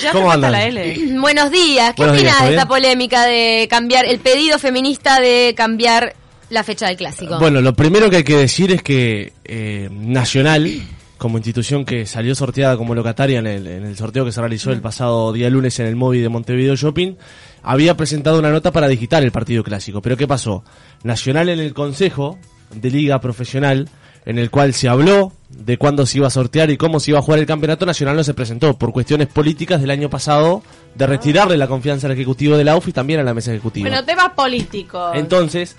Ya 0.02 0.12
¿Cómo 0.12 0.32
andan? 0.32 0.52
la 0.52 0.66
L. 0.66 0.98
Buenos 1.20 1.52
días. 1.52 1.94
¿Qué 1.96 2.02
Buenos 2.02 2.18
opinas 2.18 2.38
¿todo 2.38 2.48
de 2.48 2.54
esta 2.54 2.68
polémica 2.68 3.26
de 3.26 3.68
cambiar 3.70 4.06
el 4.06 4.20
pedido 4.20 4.58
feminista 4.60 5.20
de 5.20 5.54
cambiar 5.56 6.16
la 6.50 6.64
fecha 6.64 6.88
del 6.88 6.98
clásico? 6.98 7.40
Bueno, 7.40 7.62
lo 7.62 7.74
primero 7.74 8.10
que 8.10 8.18
hay 8.18 8.24
que 8.24 8.38
decir 8.38 8.72
es 8.72 8.82
que 8.82 9.34
eh, 9.44 9.90
Nacional, 9.92 10.82
como 11.26 11.40
institución 11.40 11.86
que 11.86 12.06
salió 12.06 12.36
sorteada 12.36 12.78
como 12.78 12.94
locataria 12.94 13.40
en 13.40 13.48
el, 13.48 13.66
en 13.66 13.84
el 13.84 13.98
sorteo 13.98 14.26
que 14.26 14.32
se 14.32 14.40
realizó 14.42 14.72
el 14.72 14.80
pasado 14.80 15.34
día 15.34 15.50
lunes 15.50 15.80
en 15.80 15.88
el 15.88 15.96
móvil 15.96 16.22
de 16.22 16.30
Montevideo 16.30 16.76
Shopping, 16.76 17.16
había 17.64 17.98
presentado 17.98 18.38
una 18.38 18.52
nota 18.52 18.72
para 18.72 18.88
digitar 18.88 19.24
el 19.24 19.32
partido 19.32 19.64
clásico. 19.64 20.04
Pero 20.04 20.18
¿qué 20.18 20.28
pasó? 20.28 20.64
Nacional 21.02 21.50
en 21.50 21.60
el 21.60 21.74
Consejo 21.74 22.38
de 22.76 22.92
Liga 22.92 23.20
Profesional, 23.22 23.90
en 24.28 24.38
el 24.38 24.52
cual 24.52 24.76
se 24.76 24.88
habló 24.88 25.34
de 25.50 25.80
cuándo 25.80 26.06
se 26.06 26.20
iba 26.20 26.28
a 26.28 26.30
sortear 26.30 26.70
y 26.70 26.78
cómo 26.78 27.00
se 27.00 27.10
iba 27.10 27.18
a 27.18 27.24
jugar 27.24 27.40
el 27.40 27.48
campeonato 27.48 27.88
nacional, 27.88 28.16
no 28.16 28.24
se 28.24 28.36
presentó 28.36 28.78
por 28.78 28.92
cuestiones 28.92 29.26
políticas 29.26 29.82
del 29.82 29.90
año 29.90 30.12
pasado 30.12 30.62
de 30.94 31.08
retirarle 31.08 31.58
la 31.58 31.68
confianza 31.68 32.06
al 32.06 32.14
Ejecutivo 32.14 32.56
de 32.56 32.66
la 32.66 32.78
UF 32.78 32.90
y 32.90 32.92
también 32.92 33.20
a 33.20 33.24
la 33.24 33.34
mesa 33.34 33.52
ejecutiva. 33.52 33.90
Bueno, 33.90 34.06
temas 34.06 34.30
políticos. 34.36 35.14
Entonces, 35.16 35.76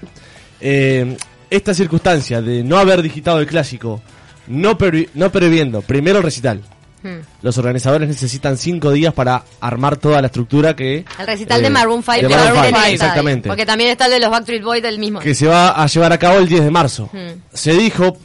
eh, 0.61 1.17
esta 1.51 1.73
circunstancia 1.73 2.43
de 2.43 2.65
no 2.65 2.79
haber 2.79 3.01
digitado 3.01 3.39
el 3.39 3.47
clásico, 3.47 4.03
no, 4.49 4.77
previ- 4.79 5.09
no 5.15 5.31
previendo 5.31 5.83
primero 5.83 6.19
el 6.19 6.25
recital, 6.25 6.63
Hmm. 7.03 7.21
los 7.43 7.57
organizadores 7.59 8.09
necesitan 8.09 8.57
cinco 8.57 8.91
días 8.91 9.13
para 9.15 9.45
armar 9.61 9.97
toda 9.99 10.21
la 10.21 10.27
estructura 10.29 10.75
que... 10.75 11.05
El 11.21 11.27
recital 11.27 11.61
de 11.61 11.67
eh, 11.69 11.71
Maroon 11.71 12.03
5 12.03 12.17
de 12.17 12.29
Maroon 12.35 12.41
haber 12.41 12.51
en 12.51 12.57
five, 12.57 12.69
el 12.69 12.75
estadio. 12.75 12.95
exactamente. 12.95 13.49
Porque 13.49 13.67
también 13.67 13.91
está 13.91 14.07
el 14.07 14.13
de 14.13 14.19
los 14.21 14.31
Backstreet 14.31 14.63
Boys 14.65 14.83
del 14.83 14.99
mismo. 14.99 15.21
Que 15.21 15.35
se 15.35 15.47
va 15.47 15.69
a 15.81 15.87
llevar 15.87 16.13
a 16.15 16.19
cabo 16.19 16.39
el 16.39 16.49
10 16.49 16.65
de 16.65 16.71
marzo. 16.71 17.09
Hmm. 17.13 17.39
Se 17.53 17.75
dijo 17.75 18.17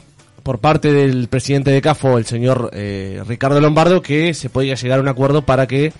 por 0.42 0.58
parte 0.58 0.90
del 0.92 1.28
presidente 1.28 1.70
de 1.70 1.80
CAFO, 1.82 2.18
el 2.18 2.24
señor 2.26 2.70
eh, 2.72 3.22
Ricardo 3.28 3.60
Lombardo, 3.60 4.02
que 4.02 4.32
se 4.34 4.48
podía 4.48 4.74
llegar 4.74 4.98
a 4.98 5.02
un 5.02 5.08
acuerdo 5.08 5.42
para 5.42 5.68
que, 5.68 5.92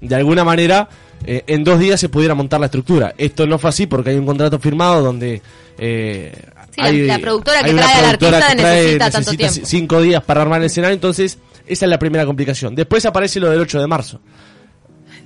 de 0.00 0.14
alguna 0.14 0.42
manera, 0.44 0.88
eh, 1.26 1.42
en 1.46 1.62
dos 1.64 1.78
días 1.78 2.00
se 2.00 2.08
pudiera 2.08 2.34
montar 2.34 2.60
la 2.60 2.66
estructura. 2.66 3.12
Esto 3.18 3.46
no 3.46 3.58
fue 3.58 3.68
así 3.70 3.86
porque 3.86 4.10
hay 4.10 4.16
un 4.16 4.24
contrato 4.24 4.58
firmado 4.60 5.02
donde... 5.02 5.42
eh, 5.76 6.32
Sí, 6.74 6.80
la- 6.82 6.92
la 6.92 7.18
productora 7.18 7.62
que 7.62 7.72
trae 7.74 7.94
al 7.94 8.04
artista 8.04 8.40
que 8.48 8.62
trae- 8.62 8.74
necesita 8.82 9.10
tanto 9.10 9.18
necesita 9.32 9.48
tiempo. 9.52 9.66
cinco 9.68 10.02
días 10.02 10.22
para 10.24 10.42
armar 10.42 10.60
el 10.60 10.66
escenario, 10.66 10.94
entonces 10.94 11.38
esa 11.66 11.84
es 11.86 11.90
la 11.90 11.98
primera 11.98 12.24
complicación. 12.26 12.74
Después 12.74 13.04
aparece 13.06 13.40
lo 13.40 13.50
del 13.50 13.60
8 13.60 13.80
de 13.80 13.86
marzo. 13.86 14.20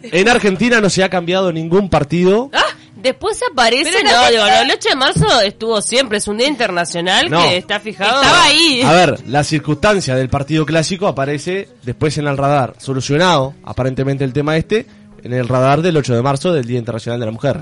En 0.02 0.28
Argentina 0.28 0.80
no 0.80 0.90
se 0.90 1.02
ha 1.02 1.08
cambiado 1.08 1.50
ningún 1.52 1.88
partido. 1.88 2.50
Después 2.96 3.38
aparece, 3.50 3.90
Pero 3.92 4.10
no, 4.10 4.46
no- 4.46 4.62
el 4.62 4.70
8 4.70 4.88
de 4.90 4.96
marzo 4.96 5.40
estuvo 5.42 5.80
siempre, 5.82 6.18
es 6.18 6.28
un 6.28 6.38
día 6.38 6.48
internacional 6.48 7.28
No. 7.30 7.42
que 7.42 7.56
está 7.58 7.80
fijado. 7.80 8.22
Estaba 8.22 8.44
ahí. 8.44 8.82
A 8.82 8.92
ver, 8.92 9.26
la 9.28 9.44
circunstancia 9.44 10.14
del 10.16 10.28
partido 10.30 10.64
clásico 10.64 11.06
aparece 11.06 11.68
después 11.82 12.16
en 12.18 12.26
el 12.26 12.36
radar, 12.38 12.74
solucionado 12.78 13.54
aparentemente 13.64 14.24
el 14.24 14.32
tema 14.32 14.56
este, 14.56 14.86
en 15.22 15.32
el 15.34 15.48
radar 15.48 15.82
del 15.82 15.96
8 15.98 16.14
de 16.14 16.22
marzo 16.22 16.52
del 16.52 16.64
Día 16.66 16.78
Internacional 16.78 17.20
de 17.20 17.26
la 17.26 17.32
Mujer. 17.32 17.60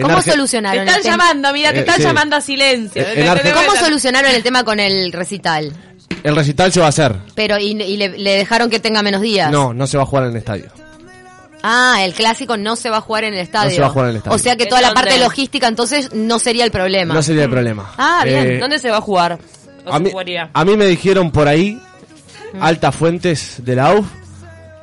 En 0.00 0.06
¿Cómo 0.06 0.18
Arge- 0.18 0.24
Te 0.24 0.30
solucionaron 0.32 0.80
están 0.86 1.00
el 1.00 1.04
llamando, 1.06 1.52
mira, 1.52 1.70
te 1.72 1.76
Eh, 1.78 1.80
están 1.80 1.96
sí. 1.96 2.02
llamando 2.02 2.36
a 2.36 2.40
silencio. 2.40 3.02
Eh, 3.02 3.26
en 3.44 3.52
¿Cómo 3.54 3.74
solucionaron 3.76 4.30
el 4.32 4.42
tema 4.42 4.64
con 4.64 4.80
el 4.80 5.12
recital? 5.12 5.72
El 6.22 6.36
recital 6.36 6.72
se 6.72 6.80
va 6.80 6.86
a 6.86 6.88
hacer. 6.90 7.16
Pero, 7.34 7.58
y, 7.58 7.70
y 7.82 7.96
le, 7.96 8.08
le 8.18 8.36
dejaron 8.36 8.68
que 8.70 8.78
tenga 8.80 9.02
menos 9.02 9.20
días. 9.22 9.50
No, 9.50 9.72
no 9.72 9.86
se 9.86 9.96
va 9.96 10.02
a 10.02 10.06
jugar 10.06 10.24
en 10.26 10.30
el 10.32 10.36
estadio. 10.36 10.66
Ah, 11.62 11.98
el 12.02 12.14
clásico 12.14 12.56
no 12.56 12.74
se 12.76 12.88
va 12.88 12.98
a 12.98 13.00
jugar 13.02 13.24
en 13.24 13.34
el 13.34 13.40
estadio. 13.40 13.68
No 13.70 13.74
se 13.74 13.80
va 13.82 13.86
a 13.86 13.90
jugar 13.90 14.06
en 14.06 14.10
el 14.12 14.16
estadio. 14.16 14.34
O 14.36 14.38
sea 14.38 14.56
que 14.56 14.62
¿En 14.64 14.68
toda 14.70 14.80
la 14.80 14.88
dónde? 14.88 15.02
parte 15.02 15.18
logística 15.18 15.68
entonces 15.68 16.12
no 16.14 16.38
sería 16.38 16.64
el 16.64 16.70
problema. 16.70 17.12
No 17.14 17.22
sería 17.22 17.44
el 17.44 17.50
problema. 17.50 17.92
Ah, 17.98 18.22
bien. 18.24 18.50
Eh, 18.52 18.58
¿Dónde 18.58 18.78
se 18.78 18.90
va 18.90 18.96
a 18.98 19.00
jugar? 19.02 19.38
¿O 19.84 19.90
a, 19.92 19.96
se 19.98 20.02
mí, 20.04 20.10
jugaría? 20.10 20.50
a 20.52 20.64
mí 20.64 20.76
me 20.76 20.86
dijeron 20.86 21.30
por 21.30 21.48
ahí, 21.48 21.78
altas 22.60 22.94
fuentes 22.96 23.56
de 23.58 23.76
la 23.76 23.92
UF, 23.94 24.06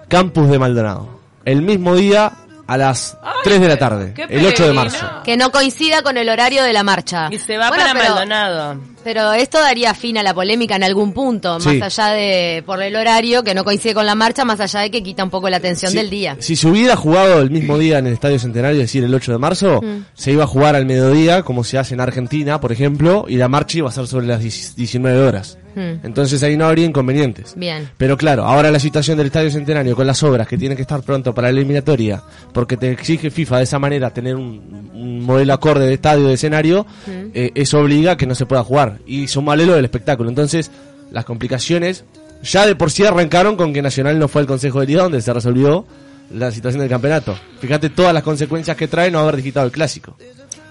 Campus 0.07 0.49
de 0.49 0.59
Maldonado. 0.59 1.19
El 1.45 1.61
mismo 1.63 1.95
día 1.95 2.31
a 2.67 2.77
las 2.77 3.17
3 3.43 3.61
de 3.61 3.67
la 3.67 3.77
tarde, 3.77 4.13
el 4.29 4.45
8 4.45 4.67
de 4.67 4.73
marzo. 4.73 5.07
Que 5.23 5.37
no 5.37 5.51
coincida 5.51 6.01
con 6.01 6.17
el 6.17 6.29
horario 6.29 6.63
de 6.63 6.73
la 6.73 6.83
marcha. 6.83 7.29
Y 7.31 7.39
se 7.39 7.57
va 7.57 7.69
Bueno, 7.69 7.83
para 7.83 7.99
pero, 7.99 8.15
Maldonado. 8.15 8.79
Pero 9.07 9.31
esto 9.31 9.57
daría 9.61 9.93
fin 9.93 10.17
a 10.17 10.21
la 10.23 10.33
polémica 10.33 10.75
en 10.75 10.83
algún 10.83 11.13
punto, 11.13 11.61
Sí. 11.61 11.69
más 11.77 11.97
allá 11.97 12.13
de 12.13 12.61
por 12.65 12.83
el 12.83 12.93
horario 12.93 13.41
que 13.41 13.53
no 13.53 13.63
coincide 13.63 13.93
con 13.93 14.05
la 14.05 14.15
marcha, 14.15 14.43
más 14.43 14.59
allá 14.59 14.81
de 14.81 14.91
que 14.91 15.01
quita 15.01 15.23
un 15.23 15.29
poco 15.29 15.49
la 15.49 15.55
atención 15.55 15.93
Si- 15.93 15.97
del 15.97 16.09
día. 16.09 16.35
Si 16.39 16.57
se 16.57 16.67
hubiera 16.67 16.97
jugado 16.97 17.39
el 17.41 17.49
mismo 17.49 17.77
día 17.77 17.99
en 17.99 18.07
el 18.07 18.13
Estadio 18.13 18.37
Centenario, 18.37 18.81
es 18.81 18.87
decir, 18.89 19.05
el 19.05 19.15
8 19.15 19.31
de 19.31 19.37
marzo, 19.37 19.79
Mm. 19.81 20.03
se 20.13 20.33
iba 20.33 20.43
a 20.43 20.47
jugar 20.47 20.75
al 20.75 20.85
mediodía, 20.85 21.41
como 21.43 21.63
se 21.63 21.77
hace 21.77 21.93
en 21.93 22.01
Argentina, 22.01 22.59
por 22.59 22.73
ejemplo, 22.73 23.25
y 23.29 23.37
la 23.37 23.47
marcha 23.47 23.77
iba 23.77 23.87
a 23.87 23.93
ser 23.93 24.07
sobre 24.07 24.27
las 24.27 24.41
10 24.41 24.75
19 24.75 25.21
horas. 25.25 25.57
Mm. 25.75 26.05
Entonces 26.05 26.41
ahí 26.43 26.57
no 26.57 26.65
habría 26.65 26.85
inconvenientes. 26.85 27.53
Bien. 27.55 27.87
Pero 27.97 28.17
claro, 28.17 28.43
ahora 28.45 28.71
la 28.71 28.79
situación 28.79 29.15
del 29.17 29.27
Estadio 29.27 29.51
Centenario 29.51 29.95
con 29.95 30.07
las 30.07 30.21
obras 30.23 30.47
que 30.47 30.57
tienen 30.57 30.75
que 30.75 30.81
estar 30.81 31.01
pronto 31.03 31.33
para 31.35 31.49
la 31.51 31.59
eliminatoria, 31.59 32.23
porque 32.51 32.75
te 32.77 32.91
exige 32.91 33.29
FIFA 33.29 33.59
de 33.59 33.63
esa 33.63 33.77
manera 33.79 34.09
tener 34.09 34.35
un, 34.35 34.89
un 34.93 35.21
modelo 35.23 35.53
acorde 35.53 35.85
de 35.87 35.93
estadio, 35.93 36.27
de 36.27 36.33
escenario, 36.33 36.85
eh, 37.33 37.51
eso 37.53 37.79
obliga 37.79 38.13
a 38.13 38.17
que 38.17 38.25
no 38.25 38.33
se 38.33 38.47
pueda 38.47 38.63
jugar. 38.63 38.96
Y 39.05 39.27
sumarle 39.27 39.65
lo 39.65 39.73
del 39.73 39.85
espectáculo. 39.85 40.29
Entonces, 40.29 40.71
las 41.11 41.25
complicaciones 41.25 42.03
ya 42.43 42.65
de 42.65 42.75
por 42.75 42.91
sí 42.91 43.03
arrancaron 43.05 43.55
con 43.55 43.73
que 43.73 43.81
Nacional 43.81 44.19
no 44.19 44.27
fue 44.27 44.41
al 44.41 44.47
Consejo 44.47 44.79
de 44.79 44.87
Liga 44.87 45.03
donde 45.03 45.21
se 45.21 45.33
resolvió 45.33 45.85
la 46.31 46.51
situación 46.51 46.81
del 46.81 46.89
campeonato. 46.89 47.37
Fíjate 47.59 47.89
todas 47.89 48.13
las 48.13 48.23
consecuencias 48.23 48.75
que 48.77 48.87
trae 48.87 49.11
no 49.11 49.19
haber 49.19 49.37
digitado 49.37 49.65
el 49.65 49.71
clásico. 49.71 50.17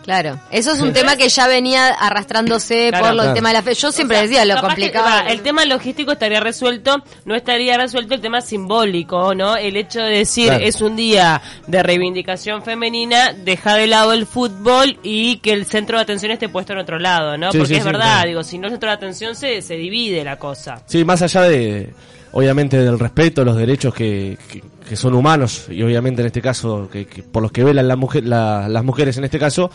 Claro, 0.06 0.38
eso 0.50 0.70
es 0.72 0.80
un 0.80 0.92
tema 0.92 1.16
que 1.16 1.28
ya 1.28 1.48
venía 1.48 1.88
arrastrándose 1.88 2.88
Claro, 2.90 3.06
por 3.06 3.14
lo, 3.16 3.22
el 3.24 3.34
tema 3.34 3.48
de 3.48 3.54
la 3.54 3.62
fe. 3.62 3.74
Yo 3.74 3.90
siempre 3.90 4.16
O 4.16 4.20
sea, 4.20 4.28
decía 4.28 4.44
lo 4.44 4.54
que, 4.54 4.60
complicado. 4.60 5.04
va, 5.04 5.20
el 5.32 5.42
tema 5.42 5.64
logístico 5.64 6.12
estaría 6.12 6.38
resuelto, 6.40 6.96
no 7.24 7.34
estaría 7.34 7.76
resuelto 7.76 8.14
el 8.14 8.20
tema 8.20 8.40
simbólico, 8.40 9.34
¿no? 9.34 9.56
El 9.56 9.76
hecho 9.76 10.00
de 10.00 10.18
decir 10.18 10.46
Claro. 10.46 10.64
es 10.64 10.80
un 10.80 10.94
día 10.96 11.42
de 11.66 11.82
reivindicación 11.82 12.62
femenina, 12.62 13.32
deja 13.32 13.74
de 13.74 13.88
lado 13.88 14.12
el 14.12 14.26
fútbol 14.26 14.98
y 15.02 15.38
que 15.38 15.52
el 15.52 15.66
centro 15.66 15.96
de 15.98 16.04
atención 16.04 16.30
esté 16.30 16.48
puesto 16.48 16.72
en 16.72 16.78
otro 16.78 16.98
lado, 17.00 17.36
¿no? 17.36 17.50
Sí, 17.50 17.58
Porque 17.58 17.74
sí, 17.74 17.78
es 17.78 17.82
sí, 17.82 17.86
verdad, 17.86 18.12
claro. 18.14 18.28
digo, 18.28 18.42
si 18.44 18.58
no 18.58 18.66
el 18.68 18.72
centro 18.74 18.88
de 18.90 18.94
atención 18.94 19.34
se, 19.34 19.60
se 19.60 19.74
divide 19.74 20.22
la 20.22 20.36
cosa. 20.38 20.80
Sí, 20.86 21.04
más 21.04 21.20
allá 21.22 21.42
de, 21.42 21.92
obviamente, 22.32 22.76
del 22.78 22.98
respeto, 22.98 23.44
los 23.44 23.56
derechos 23.56 23.94
que, 23.94 24.36
que, 24.50 24.62
que 24.88 24.96
son 24.96 25.14
humanos, 25.14 25.66
y 25.70 25.82
obviamente 25.82 26.22
en 26.22 26.26
este 26.26 26.42
caso, 26.42 26.88
que, 26.90 27.06
que 27.06 27.22
por 27.22 27.42
los 27.42 27.52
que 27.52 27.64
velan 27.64 27.88
la 27.88 27.96
mujer, 27.96 28.24
la- 28.26 28.68
las 28.68 28.84
mujeres 28.84 29.16
en 29.18 29.24
este 29.24 29.38
caso, 29.38 29.70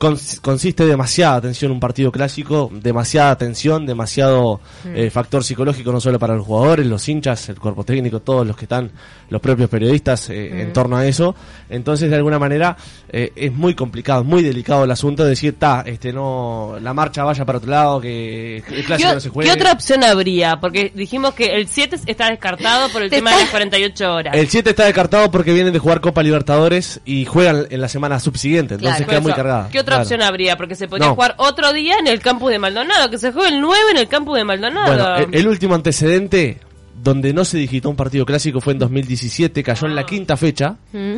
cons- 0.00 0.40
consiste 0.40 0.84
demasiada 0.86 1.36
atención 1.36 1.70
un 1.70 1.78
partido 1.78 2.10
clásico, 2.10 2.70
demasiada 2.72 3.30
atención, 3.30 3.86
demasiado 3.86 4.60
eh, 4.86 5.10
factor 5.10 5.44
psicológico, 5.44 5.92
no 5.92 6.00
solo 6.00 6.18
para 6.18 6.34
los 6.34 6.44
jugadores, 6.46 6.86
los 6.86 7.08
hinchas, 7.08 7.48
el 7.50 7.60
cuerpo 7.60 7.84
técnico, 7.84 8.20
todos 8.20 8.44
los 8.46 8.56
que 8.56 8.64
están, 8.64 8.90
los 9.28 9.40
propios 9.40 9.68
periodistas 9.70 10.28
eh, 10.30 10.62
en 10.62 10.72
torno 10.72 10.96
a 10.96 11.06
eso. 11.06 11.34
Entonces, 11.68 12.10
de 12.10 12.16
alguna 12.16 12.38
manera, 12.38 12.76
eh, 13.10 13.30
es 13.36 13.52
muy 13.52 13.74
complicado, 13.74 14.24
muy 14.24 14.42
delicado 14.42 14.82
el 14.84 14.90
asunto 14.90 15.22
de 15.22 15.30
decir, 15.30 15.56
ta, 15.58 15.82
este, 15.86 16.12
no, 16.12 16.76
la 16.80 16.92
marcha 16.94 17.22
vaya 17.22 17.44
para 17.44 17.58
otro 17.58 17.70
lado, 17.70 18.00
que 18.00 18.56
el 18.56 18.62
¿Qué, 18.64 18.82
clásico 18.84 19.14
no 19.14 19.20
se 19.20 19.28
juegue. 19.28 19.50
qué 19.50 19.54
otra 19.56 19.72
opción 19.72 20.02
habría? 20.02 20.58
Porque 20.58 20.90
dijimos 20.94 21.34
que 21.34 21.54
el 21.56 21.68
7 21.68 21.98
está 22.06 22.30
descartado 22.30 22.88
por 22.88 23.02
el 23.02 23.10
Te 23.10 23.16
tema 23.16 23.32
de 23.34 23.42
las 23.42 23.50
48 23.50 24.12
horas. 24.14 24.34
El 24.36 24.48
7 24.48 24.70
está 24.70 24.84
descartado 24.86 25.30
porque 25.30 25.52
vienen 25.52 25.72
de 25.72 25.78
jugar 25.78 26.00
Copa 26.00 26.22
Libertadores 26.22 27.00
y 27.04 27.26
juegan 27.26 27.66
en 27.70 27.80
la 27.80 27.88
semana 27.88 28.18
subsiguiente, 28.18 28.74
entonces 28.74 28.96
Claro. 28.96 29.10
Queda 29.10 29.20
muy 29.20 29.32
cargada. 29.32 29.68
¿Qué 29.70 29.78
otra 29.80 29.89
Claro. 29.90 30.02
opción 30.02 30.22
habría? 30.22 30.56
Porque 30.56 30.74
se 30.74 30.88
podría 30.88 31.08
No. 31.08 31.14
jugar 31.14 31.34
otro 31.38 31.72
día 31.72 31.96
en 31.98 32.06
el 32.06 32.20
campus 32.20 32.50
de 32.50 32.58
Maldonado, 32.58 33.10
que 33.10 33.18
se 33.18 33.32
juegue 33.32 33.48
el 33.54 33.60
9 33.60 33.90
en 33.92 33.96
el 33.98 34.08
campus 34.08 34.36
de 34.36 34.44
Maldonado. 34.44 34.86
Bueno, 34.86 35.28
el, 35.32 35.48
último 35.48 35.74
antecedente 35.74 36.58
donde 37.02 37.32
no 37.32 37.44
se 37.44 37.58
digitó 37.58 37.88
un 37.90 37.96
partido 37.96 38.24
clásico 38.26 38.60
fue 38.60 38.72
en 38.74 38.78
2017, 38.80 39.62
cayó 39.62 39.86
en 39.86 39.94
la 39.94 40.04
quinta 40.04 40.36
fecha 40.36 40.76
Mm. 40.92 41.16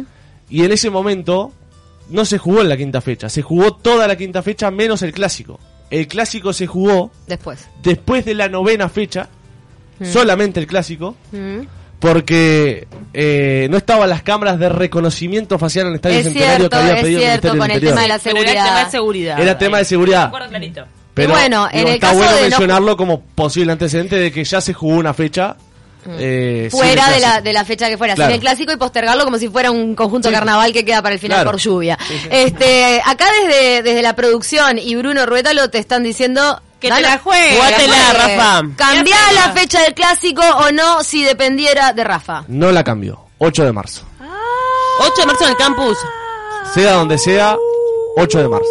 y 0.51 0.65
en 0.65 0.73
ese 0.73 0.91
momento 0.91 1.53
no 2.09 2.25
se 2.25 2.39
jugó 2.39 2.61
en 2.61 2.69
la 2.69 2.77
quinta 2.77 3.01
fecha, 3.01 3.29
se 3.29 3.43
jugó 3.43 3.75
toda 3.75 4.07
la 4.07 4.17
quinta 4.17 4.43
fecha 4.43 4.71
menos 4.71 5.03
el 5.03 5.13
clásico. 5.13 5.59
El 5.91 6.07
clásico 6.09 6.53
se 6.53 6.67
jugó 6.67 7.11
Después. 7.27 7.69
después 7.83 8.25
de 8.25 8.35
la 8.35 8.49
novena 8.49 8.89
fecha, 8.89 9.29
solamente 10.03 10.59
el 10.61 10.67
clásico, 10.67 11.17
Mm. 11.33 11.61
Porque 12.03 12.89
eh, 13.15 13.69
no 13.71 13.77
estaban 13.77 14.11
las 14.11 14.23
cámaras 14.25 14.59
de 14.59 14.69
reconocimiento 14.69 15.57
facial 15.57 15.85
en 15.87 15.91
el 15.93 15.97
Estadio 15.97 16.19
Es 16.19 16.25
Centenario 16.25 16.57
cierto, 16.59 16.71
que 16.71 16.83
había 16.83 16.95
es 16.97 17.03
pedido 17.03 17.21
el 17.21 17.27
cierto, 17.29 17.55
Ministerio 17.55 17.59
con 17.61 17.69
del 17.69 17.71
el 17.71 17.77
Interior. 17.77 17.95
tema 17.95 18.03
de 18.03 18.09
la 18.09 18.19
Pero 18.19 18.37
era 18.39 18.45
seguridad. 18.51 18.65
tema 18.67 18.85
de 18.85 18.91
seguridad. 18.91 19.41
Era 19.41 19.59
tema 19.59 19.79
de 19.79 19.85
seguridad. 19.85 20.21
Me 20.23 20.27
acuerdo 20.27 20.49
clarito. 20.49 20.85
Pero 21.15 21.29
Y 21.29 21.33
bueno, 21.33 21.69
digo, 21.73 21.81
en 21.83 21.89
el 21.89 21.95
está 21.95 22.07
caso 22.09 22.19
bueno 22.19 22.33
de 22.33 22.37
no 22.43 22.49
mencionarlo 22.49 22.97
como 22.97 23.21
posible 23.21 23.71
antecedente 23.73 24.17
de 24.17 24.33
que 24.33 24.43
ya 24.45 24.61
se 24.61 24.73
jugó 24.75 24.97
una 24.97 25.15
fecha 25.15 25.57
eh, 26.19 26.67
sin 26.69 26.81
fuera 26.81 27.09
de 27.11 27.21
la, 27.21 27.41
de 27.41 27.53
la 27.53 27.65
fecha 27.65 27.89
que 27.89 27.97
fuera, 27.97 28.15
Claro. 28.17 28.31
sin 28.31 28.35
el 28.35 28.41
clásico 28.41 28.73
y 28.73 28.77
postergarlo 28.77 29.23
como 29.25 29.39
si 29.39 29.49
fuera 29.49 29.71
un 29.71 29.95
conjunto 29.95 30.29
Sí. 30.29 30.35
carnaval 30.35 30.73
que 30.73 30.85
queda 30.85 31.03
para 31.03 31.15
el 31.15 31.21
final 31.21 31.37
Claro. 31.37 31.51
por 31.53 31.61
lluvia. 31.61 31.97
Este, 32.31 33.01
acá 33.05 33.27
desde, 33.47 33.83
desde 33.85 34.03
la 34.03 34.17
producción 34.17 34.79
y 34.79 34.97
Bruno 34.97 35.25
Ruétalo 35.25 35.71
te 35.71 35.79
están 35.79 36.03
diciendo 36.03 36.61
Que 36.83 36.89
"Dale, 36.91 37.03
te 37.05 37.11
la 37.11 37.19
juegues". 37.19 37.55
Jugátela. 37.57 38.13
Rafa. 38.13 38.63
Cambiá 38.77 39.17
la 39.35 39.53
fecha 39.53 39.81
del 39.83 39.95
clásico 39.95 40.43
o 40.43 40.71
no 40.73 41.03
si 41.03 41.25
dependiera 41.25 41.93
de 41.95 42.05
Rafa. 42.05 42.45
No 42.49 42.71
la 42.73 42.85
cambió. 42.85 43.25
8 43.39 43.65
de 43.65 43.73
marzo. 43.73 44.05
8 45.01 45.13
de 45.21 45.27
marzo 45.27 45.45
en 45.45 45.51
el 45.51 45.57
campus. 45.57 45.97
Sea 46.75 46.93
donde 46.93 47.17
sea, 47.19 47.57
8 48.17 48.39
de 48.39 48.49
marzo. 48.49 48.67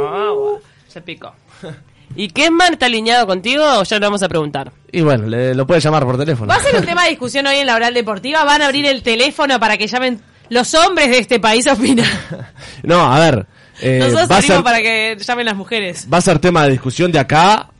Ah, 0.00 0.30
bueno, 0.34 0.58
se 0.88 1.00
picó. 1.00 1.32
¿Y 2.16 2.28
Kesman 2.28 2.74
está 2.74 2.86
alineado 2.86 3.26
contigo 3.26 3.62
o 3.64 3.82
ya 3.82 3.98
lo 3.98 4.06
vamos 4.06 4.22
a 4.22 4.28
preguntar? 4.28 4.72
Y 4.90 5.00
bueno, 5.02 5.26
le- 5.26 5.54
lo 5.54 5.66
puede 5.66 5.80
llamar 5.80 6.04
por 6.04 6.16
teléfono. 6.16 6.48
Va 6.48 6.56
a 6.56 6.62
ser 6.62 6.74
un 6.76 6.84
tema 6.84 7.04
de 7.04 7.10
discusión 7.10 7.46
hoy 7.46 7.56
en 7.56 7.66
la 7.66 7.74
oral 7.74 7.92
deportiva. 7.94 8.44
Van 8.44 8.62
a 8.62 8.66
abrir 8.66 8.86
el 8.86 9.02
teléfono 9.02 9.60
para 9.60 9.76
que 9.76 9.86
llamen 9.86 10.22
los 10.48 10.72
hombres 10.74 11.10
de 11.10 11.18
este 11.18 11.38
país 11.40 11.66
a 11.66 11.74
opinar. 11.74 12.06
No, 12.82 13.12
a 13.12 13.18
ver. 13.18 13.46
Eh, 13.80 13.98
Nosotros 14.00 14.30
va, 14.30 14.36
a 14.38 14.42
ser, 14.42 14.62
para 14.62 14.78
que 14.78 15.16
llamen 15.18 15.46
las 15.46 15.56
mujeres. 15.56 16.06
va 16.12 16.18
a 16.18 16.22
ser 16.22 16.38
tema 16.38 16.64
de 16.64 16.72
discusión 16.72 17.12
de 17.12 17.18
acá 17.18 17.70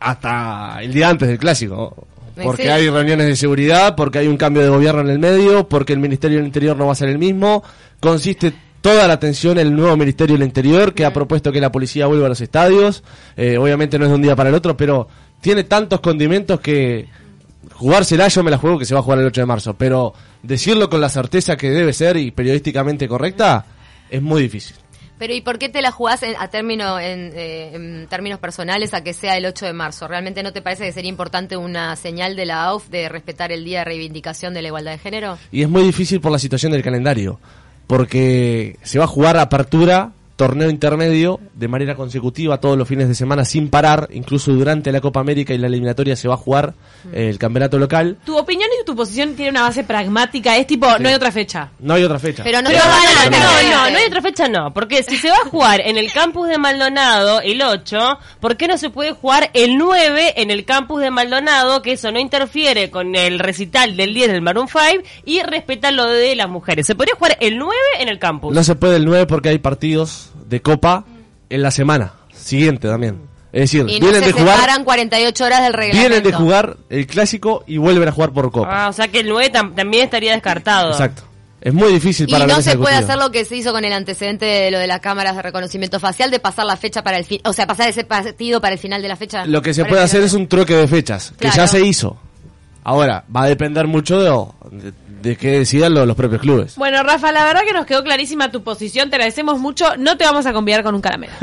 hasta 0.00 0.78
el 0.82 0.92
día 0.92 1.08
antes 1.08 1.28
del 1.28 1.38
clásico. 1.38 2.06
Porque 2.42 2.64
Sí. 2.64 2.68
hay 2.68 2.88
reuniones 2.90 3.26
de 3.26 3.36
seguridad, 3.36 3.94
porque 3.94 4.18
hay 4.18 4.26
un 4.26 4.36
cambio 4.36 4.62
de 4.62 4.68
gobierno 4.68 5.02
en 5.02 5.10
el 5.10 5.18
medio, 5.20 5.68
porque 5.68 5.92
el 5.92 6.00
Ministerio 6.00 6.38
del 6.38 6.46
Interior 6.46 6.76
no 6.76 6.86
va 6.86 6.92
a 6.92 6.96
ser 6.96 7.08
el 7.08 7.18
mismo. 7.18 7.62
Consiste 8.00 8.52
toda 8.80 9.06
la 9.06 9.14
atención 9.14 9.58
en 9.58 9.68
el 9.68 9.74
nuevo 9.76 9.96
Ministerio 9.96 10.36
del 10.36 10.44
Interior 10.46 10.92
que 10.94 11.04
ha 11.04 11.12
propuesto 11.12 11.52
que 11.52 11.60
la 11.60 11.70
policía 11.70 12.06
vuelva 12.06 12.26
a 12.26 12.28
los 12.30 12.40
estadios. 12.40 13.04
Eh, 13.36 13.56
obviamente 13.56 13.98
no 13.98 14.04
es 14.04 14.10
de 14.10 14.16
un 14.16 14.22
día 14.22 14.34
para 14.36 14.48
el 14.48 14.54
otro, 14.54 14.76
pero 14.76 15.08
tiene 15.40 15.64
tantos 15.64 16.00
condimentos 16.00 16.60
que 16.60 17.08
jugársela 17.72 18.28
yo 18.28 18.42
me 18.42 18.50
la 18.50 18.58
juego 18.58 18.78
que 18.78 18.84
se 18.84 18.94
va 18.94 19.00
a 19.00 19.02
jugar 19.02 19.20
el 19.20 19.26
8 19.26 19.40
de 19.40 19.46
marzo. 19.46 19.74
Pero 19.74 20.12
decirlo 20.42 20.90
con 20.90 21.00
la 21.00 21.08
certeza 21.08 21.56
que 21.56 21.70
debe 21.70 21.92
ser 21.92 22.16
y 22.16 22.30
periodísticamente 22.32 23.06
correcta 23.08 23.64
es 24.10 24.20
muy 24.20 24.42
difícil. 24.42 24.76
Pero 25.18 25.32
¿y 25.32 25.40
por 25.42 25.58
qué 25.58 25.68
te 25.68 25.80
la 25.80 25.92
jugás 25.92 26.22
en- 26.24 26.34
a 26.38 26.48
término, 26.48 26.98
en, 26.98 27.30
eh, 27.34 28.06
términos 28.10 28.40
personales 28.40 28.94
a 28.94 29.04
que 29.04 29.12
sea 29.14 29.36
el 29.36 29.46
8 29.46 29.64
de 29.64 29.72
marzo? 29.72 30.08
¿Realmente 30.08 30.42
no 30.42 30.52
te 30.52 30.60
parece 30.60 30.84
que 30.84 30.92
sería 30.92 31.08
importante 31.08 31.56
una 31.56 31.94
señal 31.96 32.34
de 32.34 32.46
la 32.46 32.64
AUF 32.64 32.88
de 32.90 33.08
respetar 33.08 33.52
el 33.52 33.64
Día 33.64 33.78
de 33.80 33.84
Reivindicación 33.84 34.54
de 34.54 34.62
la 34.62 34.68
Igualdad 34.68 34.92
de 34.92 34.98
Género? 34.98 35.38
Y 35.52 35.62
es 35.62 35.68
muy 35.68 35.82
difícil 35.84 36.20
por 36.20 36.32
la 36.32 36.38
situación 36.40 36.72
del 36.72 36.82
calendario, 36.82 37.38
porque 37.86 38.76
se 38.82 38.98
va 38.98 39.04
a 39.04 39.08
jugar 39.08 39.36
apertura, 39.36 40.12
torneo 40.36 40.68
intermedio, 40.68 41.38
de 41.54 41.68
manera 41.68 41.94
consecutiva 41.94 42.58
todos 42.58 42.76
los 42.76 42.88
fines 42.88 43.08
de 43.08 43.14
semana 43.14 43.44
sin 43.44 43.68
parar, 43.70 44.08
incluso 44.12 44.52
durante 44.52 44.90
la 44.90 45.00
Copa 45.00 45.20
América 45.20 45.54
y 45.54 45.58
la 45.58 45.68
eliminatoria 45.68 46.16
se 46.16 46.26
va 46.26 46.34
a 46.34 46.38
jugar 46.38 46.74
eh, 47.12 47.28
el 47.28 47.38
campeonato 47.38 47.78
local. 47.78 48.18
Tu 48.24 48.36
opinión 48.36 48.68
y 48.80 48.84
tu 48.84 48.96
posición 48.96 49.34
tiene 49.34 49.50
una 49.52 49.62
base 49.62 49.84
pragmática. 49.84 50.56
Es 50.56 50.66
tipo, 50.66 50.86
no 50.98 51.08
hay 51.08 51.14
otra 51.14 51.30
fecha. 51.30 51.70
No 51.78 51.94
hay 51.94 52.02
otra 52.02 52.18
fecha. 52.18 52.42
Pero 52.42 52.62
no 52.62 52.70
Pero 52.70 52.80
tener- 52.82 53.40
no, 53.40 53.70
no, 53.70 53.90
no 53.90 53.98
hay 53.98 54.04
otra 54.06 54.22
fecha, 54.22 54.48
no. 54.48 54.74
Porque 54.74 55.02
si 55.02 55.16
se 55.16 55.30
va 55.30 55.36
a 55.44 55.48
jugar 55.48 55.80
en 55.80 55.96
el 55.98 56.12
campus 56.12 56.48
de 56.48 56.58
Maldonado 56.58 57.40
el 57.40 57.62
8, 57.62 58.18
¿por 58.40 58.56
qué 58.56 58.66
no 58.66 58.76
se 58.76 58.90
puede 58.90 59.12
jugar 59.12 59.50
el 59.54 59.78
9 59.78 60.34
en 60.36 60.50
el 60.50 60.64
campus 60.64 61.00
de 61.00 61.10
Maldonado? 61.10 61.80
Que 61.82 61.92
eso 61.92 62.10
no 62.10 62.18
interfiere 62.18 62.90
con 62.90 63.14
el 63.14 63.38
recital 63.38 63.96
del 63.96 64.14
10 64.14 64.32
del 64.32 64.42
Maroon 64.42 64.66
5 64.68 65.04
y 65.24 65.42
respeta 65.42 65.92
lo 65.92 66.06
de 66.06 66.34
las 66.34 66.48
mujeres. 66.48 66.86
Se 66.86 66.94
podría 66.94 67.14
jugar 67.14 67.36
el 67.40 67.56
9 67.58 67.74
en 68.00 68.08
el 68.08 68.18
campus. 68.18 68.54
No 68.54 68.64
se 68.64 68.74
puede 68.74 68.96
el 68.96 69.04
9 69.04 69.26
porque 69.26 69.50
hay 69.50 69.58
partidos 69.58 70.23
de 70.46 70.60
Copa 70.62 71.04
en 71.50 71.62
la 71.62 71.70
semana 71.70 72.12
siguiente 72.34 72.88
también. 72.88 73.20
Es 73.52 73.70
decir, 73.70 73.80
Y 73.88 74.00
no 74.00 74.06
vienen 74.06 74.20
se 74.22 74.26
de 74.26 74.32
jugar, 74.32 74.56
separan 74.56 74.82
48 74.84 75.44
horas 75.44 75.62
del 75.62 75.72
reglamento. 75.74 76.08
vienen 76.08 76.22
de 76.24 76.32
jugar 76.32 76.76
el 76.90 77.06
clásico 77.06 77.62
y 77.68 77.76
vuelven 77.76 78.08
a 78.08 78.12
jugar 78.12 78.32
por 78.32 78.50
Copa. 78.50 78.68
Ah, 78.86 78.88
o 78.88 78.92
sea 78.92 79.06
que 79.08 79.20
el 79.20 79.28
9 79.28 79.52
tam- 79.52 79.74
también 79.76 80.04
estaría 80.04 80.32
descartado. 80.32 80.90
Exacto. 80.90 81.22
Es 81.60 81.72
muy 81.72 81.92
difícil 81.92 82.28
Y 82.28 82.32
para 82.32 82.46
la 82.46 82.56
no 82.56 82.60
se 82.62 82.76
puede 82.76 82.96
hacer 82.96 83.16
lo 83.16 83.30
que 83.30 83.44
se 83.46 83.56
hizo 83.56 83.72
con 83.72 83.84
el 83.86 83.92
antecedente 83.94 84.44
de 84.44 84.70
lo 84.70 84.78
de 84.78 84.86
las 84.86 85.00
cámaras 85.00 85.34
de 85.36 85.40
reconocimiento 85.42 85.98
facial, 86.00 86.30
de 86.30 86.38
pasar 86.40 86.66
la 86.66 86.76
fecha 86.76 87.02
para 87.02 87.16
el 87.16 87.24
fin, 87.24 87.40
o 87.44 87.52
sea, 87.54 87.66
pasar 87.66 87.88
ese 87.88 88.04
partido 88.04 88.60
para 88.60 88.74
el 88.74 88.78
final 88.78 89.00
de 89.00 89.08
la 89.08 89.16
fecha. 89.16 89.46
Lo 89.46 89.62
que 89.62 89.72
se 89.72 89.84
puede 89.84 90.02
hacer 90.02 90.22
es 90.22 90.34
un 90.34 90.46
troque 90.48 90.74
de 90.74 90.86
fechas, 90.88 91.32
que 91.38 91.48
ya 91.50 91.66
se 91.66 91.80
hizo. 91.80 92.18
Ahora, 92.84 93.24
va 93.34 93.44
a 93.44 93.46
depender 93.48 93.86
mucho 93.86 94.20
de, 94.70 94.82
de, 94.82 94.92
de 95.22 95.36
que 95.36 95.58
decidan 95.58 95.94
lo- 95.94 96.04
los 96.04 96.16
propios 96.16 96.40
clubes. 96.42 96.76
Bueno, 96.76 97.02
Rafa, 97.02 97.32
la 97.32 97.44
verdad 97.44 97.62
que 97.66 97.72
nos 97.72 97.86
quedó 97.86 98.04
clarísima 98.04 98.50
tu 98.50 98.62
posición, 98.62 99.08
te 99.08 99.16
agradecemos 99.16 99.58
mucho. 99.58 99.96
No 99.96 100.16
te 100.18 100.24
vamos 100.24 100.44
a 100.44 100.52
convidar 100.52 100.82
con 100.82 100.94
un 100.94 101.00
caramelo. 101.00 101.32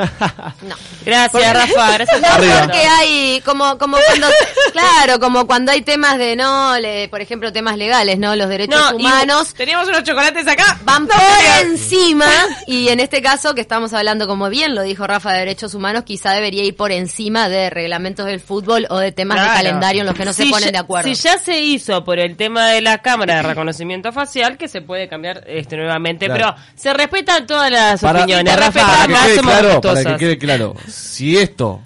No. 0.62 0.76
Gracias, 1.04 1.54
Rafa. 1.54 1.92
Gracias. 1.98 2.22
No, 2.22 2.60
porque 2.62 2.78
hay 2.78 3.42
como 3.44 3.78
como 3.80 3.98
cuando 4.06 4.28
claro 4.72 5.20
como 5.20 5.48
cuando 5.48 5.72
hay 5.72 5.82
temas 5.82 6.18
de 6.20 6.36
no 6.36 6.78
le- 6.78 7.10
por 7.10 7.22
ejemplo 7.22 7.52
temas 7.52 7.78
legales 7.78 8.20
no 8.20 8.36
los 8.36 8.48
derechos 8.50 8.80
No, 8.80 8.92
y- 9.00 9.02
humanos 9.02 9.54
Teníamos 9.56 9.88
unos 9.88 10.04
chocolates 10.04 10.48
acá. 10.48 10.78
van 10.84 11.04
No, 11.04 11.10
por 11.10 11.66
encima 11.68 12.28
y 12.68 12.90
en 12.90 13.00
este 13.00 13.22
caso 13.22 13.56
que 13.56 13.62
estamos 13.62 13.94
hablando 13.94 14.28
como 14.28 14.50
bien 14.50 14.76
lo 14.76 14.84
dijo 14.84 15.08
Rafa 15.08 15.32
de 15.34 15.40
derechos 15.40 15.74
humanos 15.74 16.04
quizá 16.04 16.32
debería 16.34 16.64
ir 16.64 16.76
por 16.76 16.92
encima 16.92 17.50
de 17.50 17.70
reglamentos 17.70 18.26
del 18.28 18.40
fútbol 18.40 18.86
o 18.90 19.00
de 19.00 19.12
temas 19.12 19.42
de 19.42 19.48
calendario 19.48 20.02
en 20.02 20.08
los 20.08 20.16
que 20.16 20.26
no 20.26 20.34
se 20.34 20.46
ponen 20.46 20.66
ya- 20.68 20.72
de 20.72 20.78
acuerdo 20.78 21.10
Si 21.10 21.16
ya 21.16 21.31
se 21.38 21.60
hizo 21.60 22.04
por 22.04 22.20
el 22.20 22.36
tema 22.38 22.68
de 22.70 22.82
la 22.82 23.00
cámara 23.00 23.36
de 23.38 23.42
reconocimiento 23.44 24.12
facial, 24.12 24.58
que 24.58 24.68
se 24.68 24.82
puede 24.82 25.08
cambiar 25.08 25.44
este 25.48 25.78
nuevamente, 25.78 26.26
Claro. 26.28 26.56
pero 26.56 26.68
se 26.76 26.94
respetan 26.94 27.46
todas 27.46 27.72
las 27.72 28.02
Para, 28.02 28.20
opiniones, 28.20 28.54
para- 28.54 28.66
Rafa. 28.68 28.80
para 28.82 29.08
que 29.08 29.14
quede 29.34 29.42
claro, 29.42 29.82
para 29.82 30.04
que 30.04 30.18
quede 30.18 30.38
claro, 30.38 30.76
si 30.88 31.38
esto 31.38 31.82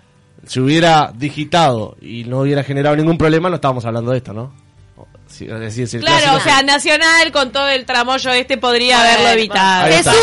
se 0.45 0.59
hubiera 0.61 1.11
digitado 1.15 1.97
y 2.01 2.23
no 2.25 2.41
hubiera 2.41 2.63
generado 2.63 2.95
ningún 2.95 3.17
problema, 3.17 3.49
no 3.49 3.55
estábamos 3.55 3.83
hablando 3.85 4.11
de 4.11 4.17
esto, 4.17 4.33
¿no? 4.33 4.53
Sí, 5.27 5.47
es 5.49 5.75
decir, 5.75 5.99
Claro, 6.01 6.17
clásico- 6.21 6.37
o 6.37 6.39
sea, 6.39 6.61
Nacional 6.61 7.31
con 7.33 7.51
todo 7.51 7.67
el 7.67 7.85
tramoyo 7.85 8.29
este 8.31 8.57
podría 8.57 9.01
haberlo 9.01 9.29
evitado. 9.29 9.91
Se 9.91 10.03
suma. 10.03 10.15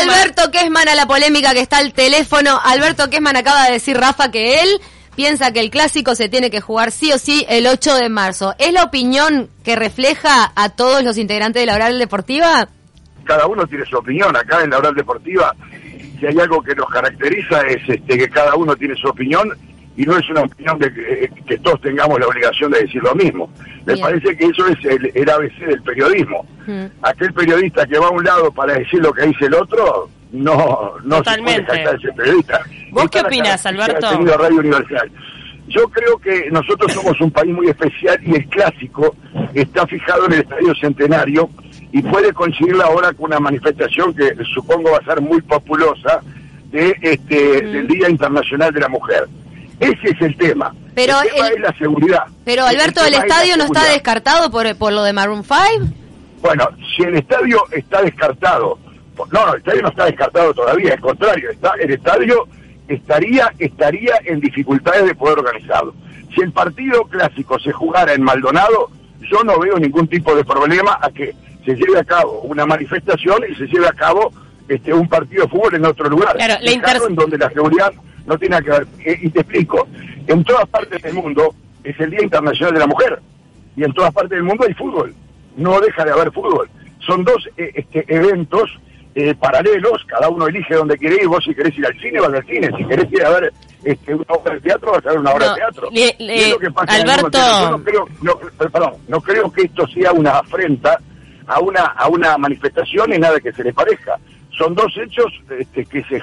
Alberto 0.00 0.50
Kesman 0.52 0.86
a 0.88 0.94
la 0.94 1.06
polémica 1.06 1.54
que 1.54 1.60
está 1.60 1.78
al 1.78 1.92
teléfono. 1.92 2.60
Alberto 2.62 3.08
Kesman 3.10 3.36
acaba 3.36 3.64
de 3.64 3.72
decir, 3.72 3.96
Rafa, 3.96 4.30
que 4.30 4.60
él 4.60 4.68
piensa 5.14 5.52
que 5.52 5.60
el 5.60 5.70
clásico 5.70 6.14
se 6.14 6.28
tiene 6.28 6.50
que 6.50 6.60
jugar 6.60 6.90
sí 6.90 7.12
o 7.12 7.18
sí 7.18 7.44
el 7.48 7.66
8 7.66 7.94
de 7.96 8.08
marzo. 8.08 8.54
¿Es 8.58 8.72
la 8.72 8.84
opinión 8.84 9.48
que 9.62 9.76
refleja 9.76 10.52
a 10.54 10.68
todos 10.70 11.02
los 11.02 11.18
integrantes 11.18 11.62
de 11.62 11.66
la 11.66 11.74
oral 11.74 11.98
deportiva? 11.98 12.68
cada 13.24 13.46
uno 13.46 13.66
tiene 13.66 13.84
su 13.86 13.96
opinión. 13.96 14.36
Acá 14.36 14.62
en 14.62 14.70
la 14.70 14.78
oral 14.78 14.94
deportiva, 14.94 15.54
si 16.20 16.26
hay 16.26 16.38
algo 16.38 16.62
que 16.62 16.74
nos 16.74 16.88
caracteriza 16.88 17.62
es 17.62 17.88
este, 17.88 18.18
que 18.18 18.28
cada 18.28 18.54
uno 18.54 18.76
tiene 18.76 18.94
su 18.94 19.08
opinión 19.08 19.50
y 19.96 20.04
no 20.04 20.16
es 20.16 20.28
una 20.28 20.42
opinión 20.42 20.78
de 20.78 20.92
que, 20.92 21.30
que 21.46 21.58
todos 21.58 21.80
tengamos 21.80 22.18
la 22.18 22.26
obligación 22.26 22.70
de 22.70 22.80
decir 22.80 23.02
lo 23.02 23.14
mismo. 23.14 23.50
Me 23.86 23.94
Bien. 23.94 24.04
parece 24.04 24.36
que 24.36 24.44
eso 24.46 24.66
es 24.66 24.84
el, 24.84 25.10
el 25.14 25.30
ABC 25.30 25.58
del 25.66 25.82
periodismo. 25.82 26.46
Mm. 26.66 26.84
Aquel 27.02 27.32
periodista 27.32 27.86
que 27.86 27.98
va 27.98 28.08
a 28.08 28.10
un 28.10 28.24
lado 28.24 28.50
para 28.52 28.74
decir 28.74 29.00
lo 29.00 29.12
que 29.12 29.26
dice 29.26 29.46
el 29.46 29.54
otro, 29.54 30.08
no, 30.34 30.92
no 31.04 31.16
Totalmente. 31.18 31.72
se 31.72 31.82
puede 31.82 31.96
ese 31.96 32.12
periodista. 32.12 32.60
¿Vos 32.90 33.08
qué 33.10 33.20
opinás, 33.20 33.64
Alberto? 33.66 34.10
Radio 34.36 34.56
Universal. 34.58 35.10
Yo 35.68 35.88
creo 35.88 36.18
que 36.18 36.50
nosotros 36.50 36.92
somos 36.92 37.18
un 37.20 37.30
país 37.30 37.54
muy 37.54 37.68
especial 37.68 38.18
y 38.22 38.34
el 38.34 38.46
clásico 38.48 39.16
está 39.54 39.86
fijado 39.86 40.26
en 40.26 40.34
el 40.34 40.40
Estadio 40.40 40.74
Centenario 40.74 41.48
y 41.90 42.02
puede 42.02 42.32
coincidir 42.32 42.76
ahora 42.82 43.12
con 43.14 43.26
una 43.26 43.40
manifestación 43.40 44.14
que 44.14 44.34
supongo 44.54 44.90
va 44.92 44.98
a 44.98 45.04
ser 45.04 45.20
muy 45.22 45.40
populosa 45.40 46.20
de 46.70 46.94
este 47.00 47.62
del 47.62 47.86
Día 47.86 48.10
Internacional 48.10 48.74
de 48.74 48.80
la 48.80 48.88
Mujer. 48.88 49.26
Ese 49.80 50.10
es 50.10 50.20
el 50.20 50.36
tema. 50.36 50.74
Pero 50.94 51.20
el 51.22 51.28
tema 51.32 51.46
el- 51.48 51.54
es 51.54 51.60
la 51.60 51.78
seguridad. 51.78 52.24
Pero 52.44 52.66
Alberto, 52.66 53.04
¿el 53.04 53.14
es 53.14 53.20
estadio 53.20 53.56
no 53.56 53.64
está 53.64 53.84
descartado 53.90 54.50
por, 54.50 54.76
por 54.76 54.92
lo 54.92 55.02
de 55.02 55.12
Maroon 55.12 55.44
5? 55.44 55.92
Bueno, 56.42 56.68
si 56.94 57.04
el 57.04 57.14
estadio 57.16 57.62
está 57.72 58.02
descartado, 58.02 58.78
no, 59.32 59.46
no, 59.46 59.52
el 59.54 59.58
estadio 59.58 59.82
no 59.82 59.88
está 59.88 60.04
descartado 60.06 60.54
todavía, 60.54 60.92
al 60.94 61.00
contrario, 61.00 61.50
está, 61.50 61.72
el 61.80 61.90
estadio 61.92 62.46
estaría, 62.88 63.52
estaría 63.58 64.14
en 64.24 64.40
dificultades 64.40 65.06
de 65.06 65.14
poder 65.14 65.38
organizarlo. 65.38 65.94
Si 66.34 66.40
el 66.40 66.52
partido 66.52 67.04
clásico 67.04 67.58
se 67.58 67.72
jugara 67.72 68.12
en 68.12 68.22
Maldonado, 68.22 68.90
yo 69.30 69.42
no 69.44 69.58
veo 69.58 69.78
ningún 69.78 70.08
tipo 70.08 70.34
de 70.34 70.44
problema 70.44 70.98
a 71.00 71.10
que 71.10 71.34
se 71.64 71.74
lleve 71.74 71.98
a 71.98 72.04
cabo 72.04 72.40
una 72.42 72.66
manifestación 72.66 73.42
y 73.50 73.54
se 73.54 73.66
lleve 73.66 73.86
a 73.88 73.92
cabo 73.92 74.32
este 74.68 74.92
un 74.92 75.08
partido 75.08 75.44
de 75.44 75.48
fútbol 75.48 75.74
en 75.74 75.84
otro 75.86 76.08
lugar. 76.08 76.36
Claro, 76.36 76.54
la 76.60 76.70
inter- 76.72 77.00
en 77.08 77.14
donde 77.14 77.38
la 77.38 77.50
seguridad 77.50 77.92
no 78.26 78.36
tiene 78.38 78.60
que 78.62 78.70
ver. 78.70 78.86
Eh, 79.04 79.18
y 79.22 79.30
te 79.30 79.40
explico, 79.40 79.86
en 80.26 80.44
todas 80.44 80.68
partes 80.68 81.00
del 81.02 81.14
mundo 81.14 81.54
es 81.82 81.98
el 82.00 82.10
Día 82.10 82.22
Internacional 82.22 82.74
de 82.74 82.80
la 82.80 82.86
Mujer 82.86 83.20
y 83.76 83.84
en 83.84 83.92
todas 83.92 84.12
partes 84.12 84.30
del 84.30 84.42
mundo 84.42 84.64
hay 84.66 84.74
fútbol. 84.74 85.14
No 85.56 85.80
deja 85.80 86.04
de 86.04 86.10
haber 86.10 86.32
fútbol. 86.32 86.68
Son 87.06 87.22
dos 87.24 87.48
eh, 87.56 87.70
este, 87.74 88.04
eventos 88.08 88.70
eh, 89.14 89.34
paralelos, 89.34 90.04
cada 90.06 90.28
uno 90.28 90.46
elige 90.48 90.74
donde 90.74 90.98
quiere 90.98 91.16
ir. 91.22 91.28
Vos 91.28 91.44
si 91.44 91.54
querés 91.54 91.76
ir 91.78 91.86
al 91.86 91.98
cine, 92.00 92.20
vas 92.20 92.32
al 92.34 92.44
cine. 92.46 92.70
Si 92.76 92.84
querés 92.84 93.12
ir 93.12 93.24
a 93.24 93.30
ver 93.30 93.52
este, 93.84 94.14
una 94.14 94.24
obra 94.28 94.54
de 94.54 94.60
teatro, 94.60 94.92
vas 94.92 95.06
a 95.06 95.10
ver 95.10 95.18
una 95.18 95.30
obra 95.32 95.46
No, 95.46 95.52
de 95.54 95.60
teatro. 95.60 95.88
le- 95.92 96.16
es 96.42 96.50
lo 96.50 96.58
que 96.58 96.70
pasa 96.70 96.94
Alberto-. 96.94 97.38
Yo 97.38 97.70
no 97.70 97.84
creo, 97.84 98.08
no, 98.22 98.32
eh, 98.32 98.68
perdón, 98.72 98.92
no 99.08 99.20
creo 99.20 99.52
que 99.52 99.62
esto 99.62 99.86
sea 99.88 100.12
una 100.12 100.38
afrenta 100.38 100.98
a 101.46 101.60
una 101.60 101.82
a 101.84 102.08
una 102.08 102.36
manifestación 102.38 103.12
y 103.12 103.18
nada 103.18 103.38
que 103.40 103.52
se 103.52 103.62
le 103.64 103.72
parezca. 103.72 104.16
Son 104.56 104.74
dos 104.74 104.92
hechos 104.96 105.26
este, 105.58 105.84
que 105.84 106.02
se 106.04 106.22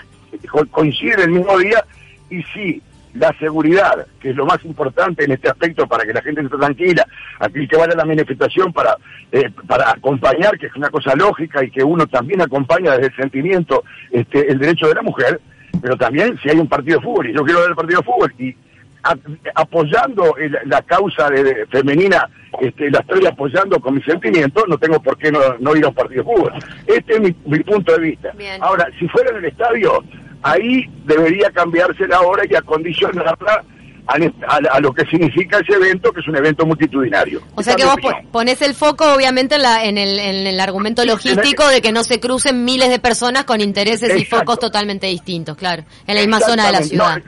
coinciden 0.71 1.19
el 1.21 1.31
mismo 1.31 1.57
día 1.59 1.83
y 2.29 2.41
sí, 2.53 2.81
la 3.13 3.33
seguridad, 3.39 4.07
que 4.19 4.29
es 4.29 4.35
lo 4.35 4.45
más 4.45 4.63
importante 4.63 5.25
en 5.25 5.31
este 5.31 5.49
aspecto 5.49 5.87
para 5.87 6.05
que 6.05 6.13
la 6.13 6.21
gente 6.21 6.41
esté 6.41 6.57
tranquila, 6.57 7.05
aquel 7.39 7.67
que 7.67 7.77
vaya 7.77 7.93
a 7.93 7.97
la 7.97 8.05
manifestación 8.05 8.71
para, 8.71 8.95
eh, 9.31 9.49
para 9.67 9.91
acompañar, 9.91 10.57
que 10.57 10.67
es 10.67 10.75
una 10.75 10.89
cosa 10.89 11.13
lógica 11.15 11.63
y 11.63 11.71
que 11.71 11.83
uno 11.83 12.07
también 12.07 12.41
acompaña 12.41 12.91
desde 12.93 13.07
el 13.07 13.15
sentimiento 13.15 13.83
este, 14.11 14.51
el 14.51 14.59
derecho 14.59 14.87
de 14.87 14.95
la 14.95 15.01
mujer, 15.01 15.41
pero 15.81 15.97
también 15.97 16.37
si 16.41 16.49
hay 16.49 16.57
un 16.57 16.67
partido 16.67 16.99
de 16.99 17.05
fútbol 17.05 17.29
y 17.29 17.33
yo 17.33 17.43
quiero 17.43 17.61
ver 17.61 17.69
el 17.71 17.75
partido 17.75 17.99
de 17.99 18.05
fútbol 18.05 18.33
y 18.37 18.55
a- 19.03 19.15
apoyando 19.55 20.35
el- 20.37 20.57
la 20.65 20.81
causa 20.83 21.29
de, 21.29 21.43
de 21.43 21.65
femenina, 21.67 22.29
este, 22.59 22.91
la 22.91 22.99
estoy 22.99 23.25
apoyando 23.25 23.79
con 23.79 23.95
mi 23.95 24.01
sentimiento, 24.03 24.63
no 24.67 24.77
tengo 24.77 25.01
por 25.01 25.17
qué 25.17 25.31
no, 25.31 25.39
no 25.59 25.75
ir 25.75 25.83
a 25.85 25.89
un 25.89 25.95
partido 25.95 26.23
de 26.23 26.29
fútbol. 26.33 26.53
Este 26.85 27.13
es 27.13 27.19
mi, 27.21 27.35
mi 27.45 27.59
punto 27.63 27.93
de 27.93 27.99
vista. 27.99 28.31
Bien. 28.37 28.61
Ahora, 28.61 28.87
si 28.99 29.07
fuera 29.07 29.31
en 29.31 29.37
el 29.37 29.45
estadio, 29.45 30.03
ahí 30.43 30.85
debería 31.05 31.49
cambiarse 31.51 32.07
la 32.07 32.21
hora 32.21 32.43
y 32.49 32.55
acondicionarla 32.55 33.63
a, 34.07 34.55
a 34.75 34.79
lo 34.79 34.91
que 34.93 35.05
significa 35.05 35.59
ese 35.59 35.73
evento, 35.73 36.11
que 36.11 36.19
es 36.21 36.27
un 36.27 36.35
evento 36.35 36.65
multitudinario. 36.65 37.41
O 37.55 37.61
sea 37.63 37.75
que 37.75 37.85
vos 37.85 37.95
mi 37.97 38.01
po- 38.01 38.07
opinión. 38.09 38.31
pones 38.31 38.61
el 38.61 38.73
foco 38.73 39.13
obviamente 39.13 39.55
en, 39.55 39.61
la, 39.61 39.85
en, 39.85 39.97
el, 39.97 40.19
en 40.19 40.47
el 40.47 40.59
argumento 40.59 41.05
logístico 41.05 41.67
de 41.67 41.81
que 41.81 41.91
no 41.91 42.03
se 42.03 42.19
crucen 42.19 42.65
miles 42.65 42.89
de 42.89 42.99
personas 42.99 43.45
con 43.45 43.61
intereses 43.61 44.19
y 44.19 44.25
focos 44.25 44.59
totalmente 44.59 45.07
distintos, 45.07 45.55
claro, 45.55 45.83
en 46.07 46.15
la 46.15 46.21
misma 46.21 46.39
zona 46.39 46.65
de 46.65 46.71
la 46.73 46.81
ciudad. 46.83 47.21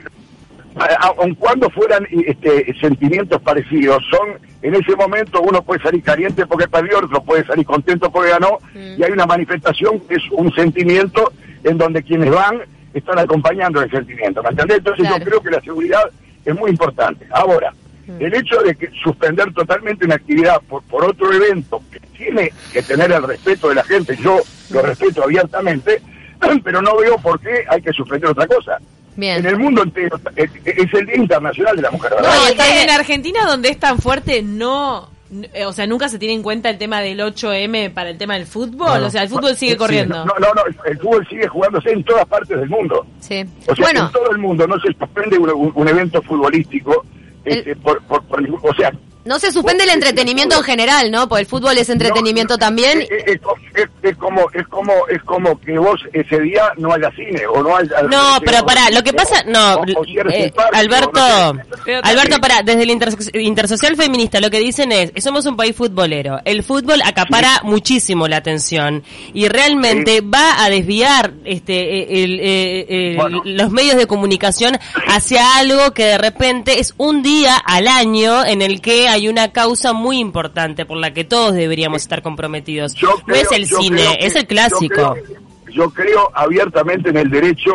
No, 0.76 0.84
aun 0.98 1.34
cuando 1.36 1.70
fueran 1.70 2.04
este, 2.26 2.74
sentimientos 2.80 3.40
parecidos, 3.42 4.02
son 4.10 4.30
en 4.60 4.74
ese 4.74 4.96
momento 4.96 5.40
uno 5.40 5.62
puede 5.62 5.80
salir 5.80 6.02
caliente 6.02 6.44
porque 6.46 6.66
perdió, 6.66 6.98
otro 6.98 7.22
puede 7.22 7.46
salir 7.46 7.64
contento 7.64 8.10
porque 8.10 8.30
ganó, 8.30 8.58
Mm. 8.74 8.98
y 9.00 9.04
hay 9.04 9.12
una 9.12 9.24
manifestación 9.26 10.00
que 10.00 10.16
es 10.16 10.22
un 10.32 10.52
sentimiento 10.54 11.32
en 11.62 11.78
donde 11.78 12.02
quienes 12.02 12.30
van 12.30 12.60
están 12.94 13.18
acompañando 13.18 13.82
el 13.82 13.90
sentimiento, 13.90 14.42
¿me 14.42 14.50
entendés? 14.50 14.78
Entonces 14.78 15.06
Claro. 15.06 15.18
yo 15.18 15.24
creo 15.24 15.40
que 15.42 15.50
la 15.50 15.60
seguridad 15.60 16.02
es 16.44 16.54
muy 16.54 16.70
importante. 16.70 17.26
Ahora, 17.30 17.72
el 18.18 18.34
hecho 18.34 18.60
de 18.62 18.74
que 18.74 18.90
suspender 19.02 19.52
totalmente 19.52 20.04
una 20.04 20.14
actividad 20.16 20.60
por, 20.68 20.82
por 20.84 21.04
otro 21.04 21.32
evento 21.32 21.82
que 21.90 22.00
tiene 22.16 22.52
que 22.72 22.82
tener 22.82 23.10
el 23.12 23.22
respeto 23.22 23.68
de 23.70 23.76
la 23.76 23.84
gente, 23.84 24.16
yo 24.16 24.40
lo 24.70 24.82
respeto 24.82 25.24
abiertamente, 25.24 26.00
pero 26.64 26.82
no 26.82 26.96
veo 26.96 27.16
por 27.18 27.40
qué 27.40 27.64
hay 27.68 27.80
que 27.82 27.92
suspender 27.92 28.30
otra 28.30 28.46
cosa. 28.46 28.78
Bien. 29.16 29.38
En 29.38 29.46
el 29.46 29.56
mundo 29.58 29.82
entero 29.82 30.18
es, 30.34 30.50
es 30.64 30.92
el 30.92 31.06
Día 31.06 31.16
Internacional 31.16 31.76
de 31.76 31.82
la 31.82 31.90
Mujer, 31.92 32.12
¿verdad? 32.16 32.34
No, 32.34 32.46
está 32.48 32.82
en. 32.82 32.90
Argentina, 32.90 33.44
donde 33.46 33.68
es 33.68 33.78
tan 33.78 33.98
fuerte, 34.00 34.42
no. 34.42 35.08
Eh, 35.52 35.64
O 35.66 35.72
sea, 35.72 35.86
nunca 35.86 36.08
se 36.08 36.18
tiene 36.18 36.34
en 36.34 36.42
cuenta 36.42 36.70
el 36.70 36.78
tema 36.78 37.00
del 37.00 37.20
8M 37.20 37.92
para 37.92 38.10
el 38.10 38.18
tema 38.18 38.34
del 38.34 38.46
fútbol. 38.46 39.00
No. 39.00 39.06
O 39.06 39.10
sea, 39.10 39.22
el 39.22 39.28
fútbol 39.28 39.56
sigue 39.56 39.72
Sí, 39.72 39.78
corriendo. 39.78 40.24
No, 40.24 40.32
no, 40.38 40.52
no, 40.54 40.62
el, 40.86 40.98
fútbol 40.98 41.26
sigue 41.28 41.46
jugándose 41.48 41.90
en 41.90 42.04
todas 42.04 42.26
partes 42.26 42.58
del 42.58 42.68
mundo. 42.68 43.06
Sí. 43.20 43.44
O 43.68 43.74
sea, 43.74 43.84
bueno, 43.86 44.06
en 44.06 44.12
todo 44.12 44.30
el 44.30 44.38
mundo 44.38 44.66
no 44.66 44.78
se 44.80 44.88
suspende 44.98 45.38
un, 45.38 45.72
un- 45.74 45.88
evento 45.88 46.20
futbolístico 46.22 47.04
este, 47.44 47.74
por, 47.76 48.02
por, 48.04 48.22
por 48.24 48.42
ningún- 48.42 48.60
o 48.62 48.74
sea, 48.74 48.92
no 49.24 49.38
se 49.38 49.50
suspende 49.52 49.84
el 49.84 49.90
entretenimiento 49.90 50.56
en 50.56 50.62
general, 50.62 51.10
¿no? 51.10 51.28
Porque 51.28 51.42
el 51.42 51.46
fútbol 51.48 51.76
es 51.78 51.88
entretenimiento 51.88 52.54
no, 52.54 52.58
también. 52.58 53.02
Es, 53.02 53.08
es- 53.26 53.40
es- 53.74 53.88
es 54.02 54.16
como 54.16 54.46
es 54.52 54.66
como 54.68 54.92
es 55.08 55.22
como 55.24 55.58
que 55.60 55.78
vos 55.78 56.00
ese 56.12 56.40
día 56.40 56.62
no 56.76 56.92
haya 56.92 57.10
cine 57.16 57.42
o 57.46 57.62
no 57.62 57.76
haya 57.76 58.02
No, 58.02 58.38
pero 58.44 58.64
pará, 58.64 58.90
lo 58.90 59.02
que 59.02 59.12
pasa, 59.12 59.42
no, 59.46 59.74
o- 59.76 60.00
o 60.00 60.04
cierres 60.04 60.34
eh, 60.34 60.44
el 60.44 60.52
parque, 60.52 60.76
Alberto, 60.78 61.54
no 61.54 61.62
Alberto, 62.02 62.40
pará, 62.40 62.62
desde 62.62 62.82
el 62.82 62.90
interso- 62.90 63.30
Intersocial 63.38 63.96
Feminista 63.96 64.40
lo 64.40 64.50
que 64.50 64.58
dicen 64.60 64.92
es, 64.92 65.12
somos 65.22 65.46
un 65.46 65.56
país 65.56 65.74
futbolero, 65.74 66.40
el 66.44 66.62
fútbol 66.62 67.00
acapara 67.04 67.60
muchísimo 67.64 68.28
la 68.28 68.36
atención 68.36 69.02
y 69.32 69.48
realmente 69.48 70.20
va 70.20 70.62
a 70.64 70.68
desviar 70.70 71.32
este 71.44 71.74
eh, 72.02 72.24
el- 72.24 72.40
eh, 72.42 73.14
Bueno. 73.16 73.42
los 73.44 73.70
medios 73.70 73.96
de 73.96 74.06
comunicación 74.06 74.78
hacia 75.08 75.56
algo 75.56 75.92
que 75.92 76.04
de 76.04 76.18
repente 76.18 76.78
es 76.80 76.94
un 76.98 77.22
día 77.22 77.56
al 77.56 77.88
año 77.88 78.44
en 78.44 78.62
el 78.62 78.80
que 78.80 79.08
hay 79.14 79.28
una 79.28 79.52
causa 79.52 79.92
muy 79.92 80.18
importante 80.18 80.84
por 80.86 80.98
la 80.98 81.12
que 81.12 81.24
todos 81.24 81.54
deberíamos 81.54 82.02
estar 82.02 82.22
comprometidos. 82.22 82.94
Yo 82.94 83.08
no 83.26 83.34
es 83.34 83.50
el 83.52 83.66
cine, 83.66 84.02
que- 84.18 84.26
es 84.26 84.36
el 84.36 84.46
clásico. 84.46 84.94
Yo 84.94 85.12
creo, 85.14 85.38
yo 85.72 85.90
creo 85.90 86.30
abiertamente 86.34 87.10
en 87.10 87.16
el 87.16 87.30
derecho 87.30 87.72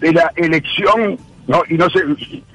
de 0.00 0.12
la 0.12 0.32
elección, 0.36 1.18
¿no? 1.46 1.62
Y 1.68 1.74
no 1.74 1.88
sé, 1.90 2.00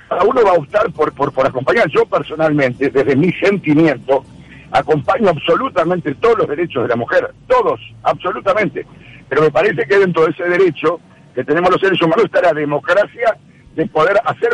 cada 0.10 0.24
uno 0.24 0.42
va 0.44 0.52
a 0.52 0.54
optar 0.54 0.92
por, 0.92 1.12
por, 1.14 1.32
por 1.32 1.48
acompañar. 1.48 1.90
Yo 1.90 2.06
personalmente, 2.06 2.90
desde 2.90 3.16
mi 3.16 3.32
sentimiento, 3.34 4.24
acompaño 4.72 5.30
absolutamente 5.30 6.14
todos 6.16 6.40
los 6.40 6.48
derechos 6.50 6.84
de 6.84 6.90
la 6.90 6.96
mujer, 6.96 7.32
todos, 7.48 7.80
absolutamente. 8.04 8.86
Pero 9.30 9.42
me 9.42 9.52
parece 9.52 9.86
que 9.88 9.98
dentro 9.98 10.26
de 10.26 10.32
ese 10.32 10.44
derecho 10.44 11.00
que 11.34 11.44
tenemos 11.44 11.70
los 11.72 11.80
seres 11.80 12.02
humanos 12.02 12.26
está 12.26 12.42
la 12.42 12.54
democracia 12.54 13.38
de 13.76 13.86
poder 13.88 14.18
hacer 14.26 14.50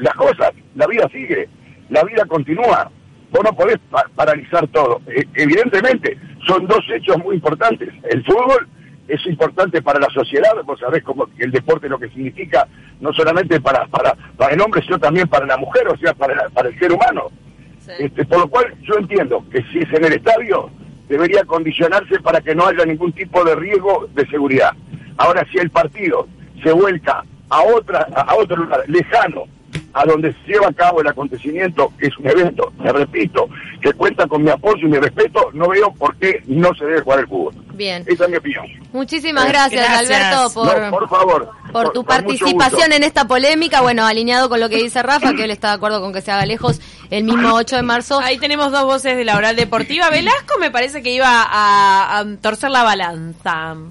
las 0.00 0.14
cosas. 0.14 0.52
La 0.76 0.86
vida 0.86 1.08
sigue, 1.12 1.48
la 1.88 2.04
vida 2.04 2.24
continúa. 2.26 2.90
Vos 3.30 3.42
no 3.44 3.52
podés 3.54 3.78
pa- 3.90 4.06
paralizar 4.14 4.66
todo. 4.68 5.00
E- 5.08 5.26
evidentemente, 5.34 6.18
son 6.46 6.66
dos 6.66 6.80
hechos 6.94 7.16
muy 7.18 7.36
importantes. 7.36 7.88
El 8.10 8.24
fútbol 8.24 8.68
es 9.08 9.24
importante 9.26 9.82
para 9.82 9.98
la 10.00 10.08
sociedad, 10.10 10.52
vos 10.64 10.78
sabés 10.80 11.02
cómo 11.02 11.26
el 11.38 11.50
deporte 11.50 11.88
lo 11.88 11.98
que 11.98 12.08
significa, 12.08 12.66
no 13.00 13.12
solamente 13.12 13.60
para, 13.60 13.86
para, 13.86 14.14
para 14.36 14.54
el 14.54 14.60
hombre, 14.60 14.82
sino 14.82 14.98
también 14.98 15.26
para 15.28 15.46
la 15.46 15.56
mujer, 15.56 15.88
o 15.88 15.96
sea, 15.96 16.14
para, 16.14 16.34
la- 16.34 16.48
para 16.50 16.68
el 16.68 16.78
ser 16.78 16.92
humano. 16.92 17.26
Este, 17.98 18.24
por 18.24 18.38
lo 18.40 18.48
cual 18.48 18.74
yo 18.82 18.94
entiendo 18.98 19.44
que 19.50 19.62
si 19.72 19.78
es 19.80 19.92
en 19.92 20.04
el 20.04 20.12
estadio, 20.12 20.70
debería 21.08 21.42
condicionarse 21.44 22.20
para 22.20 22.40
que 22.40 22.54
no 22.54 22.66
haya 22.66 22.84
ningún 22.84 23.12
tipo 23.12 23.42
de 23.44 23.56
riesgo 23.56 24.08
de 24.14 24.26
seguridad. 24.28 24.70
Ahora, 25.16 25.44
si 25.50 25.58
el 25.58 25.70
partido 25.70 26.28
se 26.62 26.70
vuelca 26.72 27.24
a 27.48 27.62
otra 27.62 28.06
a 28.14 28.36
otro 28.36 28.56
lugar 28.58 28.84
lejano, 28.86 29.44
a 29.92 30.04
donde 30.04 30.32
se 30.32 30.52
lleva 30.52 30.68
a 30.68 30.72
cabo 30.72 31.00
el 31.00 31.08
acontecimiento, 31.08 31.92
que 31.98 32.06
es 32.06 32.18
un 32.18 32.28
evento, 32.28 32.72
me 32.78 32.92
repito, 32.92 33.48
que 33.80 33.92
cuenta 33.92 34.26
con 34.26 34.42
mi 34.42 34.50
apoyo 34.50 34.86
y 34.86 34.90
mi 34.90 34.98
respeto, 34.98 35.50
no 35.52 35.68
veo 35.68 35.92
por 35.92 36.16
qué 36.16 36.42
no 36.46 36.74
se 36.74 36.84
debe 36.84 37.00
jugar 37.00 37.20
el 37.20 37.26
fútbol. 37.28 37.54
Bien. 37.74 38.04
Esa 38.06 38.24
es 38.24 38.30
mi 38.30 38.36
opinión. 38.36 38.66
Muchísimas 38.92 39.48
gracias, 39.48 39.82
Gracias. 39.82 40.10
Alberto, 40.10 40.54
por, 40.54 40.80
No, 40.80 40.90
por 40.90 41.08
favor. 41.08 41.50
por 41.72 41.92
tu 41.92 42.04
participación 42.04 42.92
en 42.92 43.04
esta 43.04 43.26
polémica. 43.26 43.80
Bueno, 43.80 44.04
alineado 44.06 44.48
con 44.48 44.60
lo 44.60 44.68
que 44.68 44.76
dice 44.76 45.02
Rafa, 45.02 45.32
que 45.34 45.44
él 45.44 45.50
está 45.50 45.68
de 45.68 45.74
acuerdo 45.74 46.00
con 46.00 46.12
que 46.12 46.20
se 46.20 46.30
haga 46.30 46.44
lejos 46.44 46.80
el 47.10 47.24
mismo 47.24 47.54
8 47.54 47.76
de 47.76 47.82
marzo. 47.82 48.20
Ahí 48.20 48.38
tenemos 48.38 48.70
dos 48.72 48.84
voces 48.84 49.16
de 49.16 49.24
la 49.24 49.36
oral 49.36 49.56
deportiva. 49.56 50.10
Velasco 50.10 50.54
me 50.60 50.70
parece 50.70 51.02
que 51.02 51.12
iba 51.12 51.42
a, 51.42 52.18
a 52.18 52.24
torcer 52.40 52.70
la 52.70 52.82
balanza. 52.84 53.74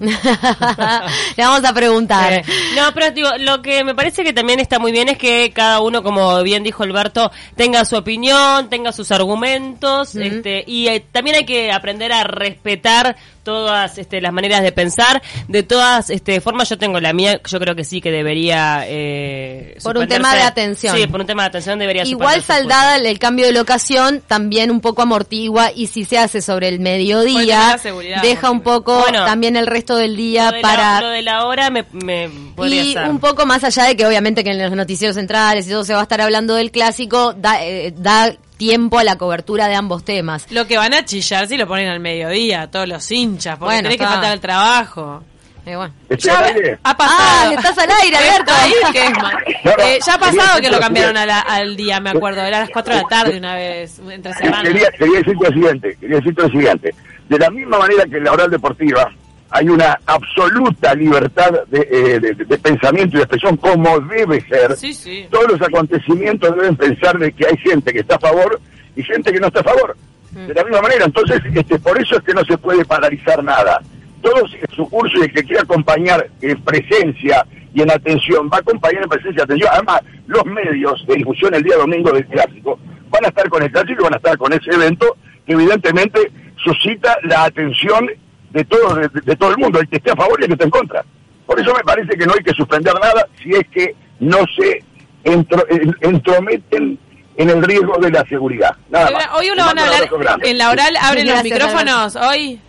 Le 1.36 1.44
vamos 1.44 1.64
a 1.64 1.72
preguntar. 1.72 2.32
Eh, 2.32 2.42
No, 2.76 2.92
pero 2.94 3.10
digo, 3.10 3.28
lo 3.38 3.62
que 3.62 3.84
me 3.84 3.94
parece 3.94 4.24
que 4.24 4.32
también 4.32 4.60
está 4.60 4.78
muy 4.78 4.92
bien 4.92 5.08
es 5.08 5.18
que 5.18 5.52
cada 5.54 5.80
uno, 5.80 6.02
como 6.02 6.42
bien 6.42 6.62
dijo 6.62 6.82
Alberto, 6.82 7.30
tenga 7.56 7.84
su 7.84 7.96
opinión, 7.96 8.68
tenga 8.68 8.92
sus 8.92 9.10
argumentos, 9.12 10.14
este, 10.16 10.64
y 10.66 10.88
eh, 10.88 11.04
también 11.12 11.36
hay 11.36 11.44
que 11.44 11.72
aprender 11.72 12.12
a 12.12 12.24
respetar 12.24 13.16
todas 13.42 13.98
este, 13.98 14.20
las 14.20 14.32
maneras 14.32 14.62
de 14.62 14.72
pensar. 14.72 15.22
De 15.48 15.62
todas 15.62 16.10
este, 16.10 16.40
formas, 16.40 16.68
yo 16.68 16.78
tengo 16.78 17.00
la 17.00 17.12
mía, 17.12 17.40
yo 17.44 17.58
creo 17.58 17.74
que 17.74 17.84
sí 17.84 18.00
que 18.00 18.10
debería... 18.10 18.84
eh, 18.86 19.76
Por 19.82 19.98
un 19.98 20.08
tema 20.08 20.34
de 20.34 20.42
atención. 20.42 20.96
Sí, 20.96 21.06
por 21.06 21.20
un 21.20 21.26
tema 21.26 21.42
de 21.44 21.48
atención 21.48 21.78
debería 21.78 22.04
Igual 22.04 22.42
saldada 22.42 22.96
el, 22.96 23.06
el 23.06 23.18
cambio 23.18 23.46
de 23.46 23.52
locación, 23.52 24.22
también 24.26 24.70
un 24.70 24.80
poco 24.80 25.02
amortigua 25.02 25.70
y 25.74 25.86
si 25.86 26.04
se 26.04 26.18
hace 26.18 26.42
sobre 26.42 26.68
el 26.68 26.80
mediodía, 26.80 27.78
deja 28.22 28.50
un 28.50 28.60
poco 28.60 29.00
Bueno, 29.00 29.24
también 29.24 29.56
el 29.56 29.66
resto 29.66 29.96
del 29.96 30.16
día 30.16 30.50
Lo 30.52 30.60
para... 30.60 30.94
la, 30.94 31.00
lo 31.00 31.08
de 31.08 31.22
la 31.22 31.46
hora 31.46 31.70
me, 31.70 31.84
me 31.92 32.28
podría 32.54 32.82
Y 32.82 32.96
un 33.08 33.18
poco 33.20 33.46
más 33.46 33.64
allá 33.64 33.84
de 33.84 33.96
que 33.96 34.06
obviamente 34.06 34.44
que 34.44 34.50
en 34.50 34.58
los 34.58 34.72
noticieros 34.72 35.16
centrales 35.16 35.66
y 35.66 35.70
todo 35.70 35.84
se 35.84 35.94
va 35.94 36.00
a 36.00 36.02
estar 36.02 36.20
hablando 36.20 36.54
del 36.54 36.70
clásico, 36.70 37.32
da, 37.34 37.64
eh, 37.64 37.92
da 37.96 38.34
tiempo 38.60 38.98
a 38.98 39.04
la 39.04 39.16
cobertura 39.16 39.68
de 39.68 39.74
ambos 39.74 40.04
temas. 40.04 40.46
Lo 40.50 40.66
que 40.66 40.76
van 40.76 40.92
a 40.92 41.02
chillar 41.02 41.48
si 41.48 41.56
lo 41.56 41.66
ponen 41.66 41.88
al 41.88 41.98
mediodía, 41.98 42.70
todos 42.70 42.86
los 42.86 43.10
hinchas, 43.10 43.56
porque 43.58 43.74
Bueno, 43.76 43.82
tenés 43.88 43.96
que 43.98 44.04
faltar 44.06 44.32
al 44.32 44.40
trabajo. 44.40 45.24
Eh, 45.64 45.76
bueno. 45.76 45.94
¿Estoy 46.10 46.30
Ya 46.30 46.38
al 46.38 46.44
aire? 46.44 46.78
ha 46.84 46.90
Ah, 46.90 46.96
pasado. 46.96 47.52
estás 47.52 47.78
al 47.78 47.90
aire, 48.02 48.16
Alberto. 48.18 48.52
Ahí, 48.54 48.72
que 48.92 49.04
es. 49.06 49.10
No, 49.64 49.70
no, 49.76 49.82
Eh, 49.84 49.98
ya 50.06 50.14
ha 50.14 50.18
pasado 50.18 50.60
que 50.60 50.68
lo 50.70 50.78
cambiaron 50.78 51.16
a 51.16 51.24
la- 51.24 51.40
al 51.40 51.74
día, 51.74 52.00
me 52.00 52.10
acuerdo. 52.10 52.42
Era 52.42 52.58
a 52.58 52.60
las 52.60 52.70
4 52.70 52.94
de 52.96 53.00
la 53.02 53.08
tarde 53.08 53.38
una 53.38 53.54
vez, 53.54 53.98
entre 54.10 54.34
semana. 54.34 54.62
Quería, 54.62 54.90
quería 54.90 55.18
decirte 55.20 55.44
lo 55.46 55.52
siguiente, 55.52 55.96
quería 55.98 56.16
decirte 56.16 56.42
lo 56.42 56.48
siguiente. 56.50 56.94
De 57.30 57.38
la 57.38 57.50
misma 57.50 57.78
manera 57.78 58.04
que 58.04 58.16
en 58.18 58.24
la 58.24 58.32
oral 58.32 58.50
deportiva 58.50 59.10
hay 59.50 59.68
una 59.68 59.98
absoluta 60.06 60.94
libertad 60.94 61.50
de, 61.68 61.80
eh, 61.90 62.20
de- 62.20 62.34
de 62.34 62.58
pensamiento 62.58 63.16
y 63.16 63.18
de 63.18 63.24
expresión 63.24 63.56
como 63.56 63.98
debe 64.00 64.40
ser, 64.42 64.76
Sí, 64.76 64.92
sí. 64.94 65.26
todos 65.30 65.52
los 65.52 65.62
acontecimientos 65.62 66.54
deben 66.56 66.76
pensar 66.76 67.18
de 67.18 67.32
que 67.32 67.46
hay 67.46 67.56
gente 67.58 67.92
que 67.92 68.00
está 68.00 68.16
a 68.16 68.20
favor 68.20 68.60
y 68.96 69.02
gente 69.02 69.32
que 69.32 69.40
no 69.40 69.48
está 69.48 69.60
a 69.60 69.64
favor. 69.64 69.96
De 70.32 70.54
la 70.54 70.62
misma 70.62 70.82
manera, 70.82 71.04
entonces, 71.04 71.40
este, 71.52 71.78
por 71.80 72.00
eso 72.00 72.16
es 72.16 72.22
que 72.22 72.32
no 72.34 72.44
se 72.44 72.56
puede 72.56 72.84
paralizar 72.84 73.42
nada. 73.42 73.80
Todo 74.22 74.46
sigue 74.48 74.66
su 74.76 74.88
curso 74.88 75.18
y 75.18 75.22
el 75.22 75.32
que 75.32 75.42
quiera 75.42 75.62
acompañar 75.62 76.28
en 76.40 76.60
presencia 76.62 77.44
y 77.74 77.82
en 77.82 77.90
atención, 77.90 78.48
va 78.52 78.58
a 78.58 78.60
acompañar 78.60 79.02
en 79.02 79.08
presencia 79.08 79.40
y 79.40 79.42
atención. 79.42 79.70
Además, 79.72 80.00
los 80.28 80.44
medios 80.46 81.04
de 81.08 81.14
difusión 81.16 81.54
el 81.54 81.62
día 81.64 81.76
domingo 81.76 82.12
del 82.12 82.26
clásico 82.26 82.78
van 83.10 83.24
a 83.24 83.28
estar 83.28 83.48
con 83.48 83.62
el 83.64 83.72
clásico 83.72 84.02
y 84.02 84.04
van 84.04 84.14
a 84.14 84.18
estar 84.18 84.38
con 84.38 84.52
ese 84.52 84.70
evento 84.70 85.16
que 85.44 85.54
evidentemente 85.54 86.30
suscita 86.62 87.16
la 87.24 87.44
atención 87.44 88.08
de 88.50 88.64
todo, 88.64 88.94
de, 88.94 89.08
de 89.24 89.36
todo 89.36 89.50
el 89.50 89.58
mundo, 89.58 89.80
el 89.80 89.88
que 89.88 89.96
esté 89.96 90.10
a 90.10 90.16
favor 90.16 90.38
y 90.40 90.42
el 90.44 90.48
que 90.48 90.52
esté 90.54 90.64
en 90.64 90.70
contra. 90.70 91.04
Por 91.46 91.58
eso 91.60 91.74
me 91.74 91.82
parece 91.82 92.16
que 92.16 92.26
no 92.26 92.32
hay 92.34 92.42
que 92.44 92.52
suspender 92.52 92.94
nada 92.94 93.26
si 93.42 93.50
es 93.52 93.64
que 93.72 93.94
no 94.20 94.38
se 94.56 94.82
entro- 95.24 95.66
en- 95.68 95.96
entrometen 96.00 96.98
en 97.36 97.50
el 97.50 97.62
riesgo 97.62 97.96
de 97.98 98.10
la 98.10 98.24
seguridad. 98.26 98.76
Nada 98.90 99.10
más. 99.10 99.28
Hoy 99.34 99.50
uno 99.50 99.64
van 99.64 99.78
a 99.78 99.84
hablar, 99.84 100.08
en 100.42 100.58
la 100.58 100.70
oral 100.70 100.94
abren 101.00 101.26
los 101.28 101.42
micrófonos 101.42 102.16
hoy. 102.16 102.60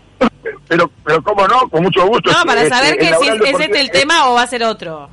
Pero, 0.68 0.90
pero 1.04 1.22
cómo 1.24 1.48
no, 1.48 1.68
con 1.70 1.84
mucho 1.84 2.06
gusto. 2.08 2.32
No, 2.32 2.44
para 2.46 2.62
Este, 2.64 2.76
saber 2.76 2.98
que 2.98 3.08
si 3.16 3.28
es, 3.28 3.60
este 3.60 3.80
el 3.82 3.92
tema 3.92 4.30
o 4.30 4.36
va 4.36 4.44
a 4.44 4.48
ser 4.48 4.64
otro. 4.64 5.10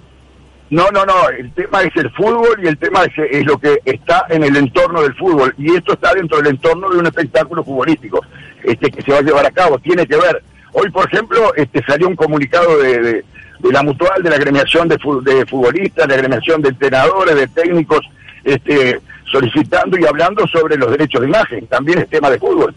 No, 0.70 0.90
no, 0.90 1.04
no, 1.06 1.28
el 1.30 1.50
tema 1.54 1.80
es 1.82 1.96
el 1.96 2.10
fútbol 2.10 2.60
y 2.62 2.66
el 2.68 2.76
tema 2.78 3.02
es, 3.04 3.12
es 3.30 3.44
lo 3.46 3.56
que 3.58 3.78
está 3.86 4.26
en 4.28 4.44
el 4.44 4.54
entorno 4.56 5.00
del 5.00 5.14
fútbol 5.14 5.54
y 5.56 5.74
esto 5.74 5.94
está 5.94 6.12
dentro 6.14 6.36
del 6.38 6.48
entorno 6.48 6.90
de 6.90 6.98
un 6.98 7.06
espectáculo 7.06 7.64
futbolístico 7.64 8.20
este 8.62 8.90
que 8.90 9.00
se 9.02 9.10
va 9.12 9.18
a 9.18 9.22
llevar 9.22 9.46
a 9.46 9.50
cabo, 9.50 9.78
tiene 9.78 10.06
que 10.06 10.16
ver. 10.16 10.42
Hoy, 10.72 10.90
por 10.90 11.06
ejemplo, 11.06 11.54
este 11.56 11.82
salió 11.84 12.08
un 12.08 12.16
comunicado 12.16 12.78
de, 12.78 12.98
de- 13.00 13.24
de 13.58 13.72
la 13.72 13.82
mutual, 13.82 14.22
de 14.22 14.30
la 14.30 14.36
agremiación 14.36 14.86
de, 14.88 14.96
de 15.24 15.44
futbolistas, 15.46 16.06
de 16.06 16.14
la 16.14 16.14
agremiación 16.14 16.62
de 16.62 16.68
entrenadores, 16.68 17.34
de 17.34 17.48
técnicos, 17.48 18.00
este 18.44 19.00
solicitando 19.30 19.98
y 19.98 20.06
hablando 20.06 20.46
sobre 20.46 20.76
los 20.76 20.90
derechos 20.90 21.20
de 21.20 21.26
imagen, 21.28 21.66
también 21.66 21.98
es 21.98 22.08
tema 22.08 22.30
de 22.30 22.38
fútbol. 22.38 22.72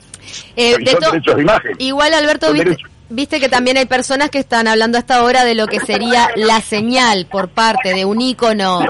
Eh, 0.56 0.76
de 0.80 0.92
son 0.92 1.00
derechos 1.12 1.36
de 1.36 1.42
imagen. 1.44 1.72
Igual, 1.78 2.14
Alberto, 2.14 2.52
viste, 2.52 2.70
derechos. 2.70 2.91
Viste 3.12 3.40
que 3.40 3.50
también 3.50 3.78
hay 3.78 3.86
personas 3.86 4.30
que 4.30 4.40
están 4.40 4.68
hablando 4.68 4.98
hasta 4.98 5.16
ahora 5.16 5.44
de 5.44 5.56
lo 5.56 5.68
que 5.68 5.80
sería 5.80 6.30
la 6.36 6.62
señal 6.62 7.28
por 7.30 7.50
parte 7.50 7.94
de 7.94 8.06
un 8.06 8.22
ícono 8.22 8.82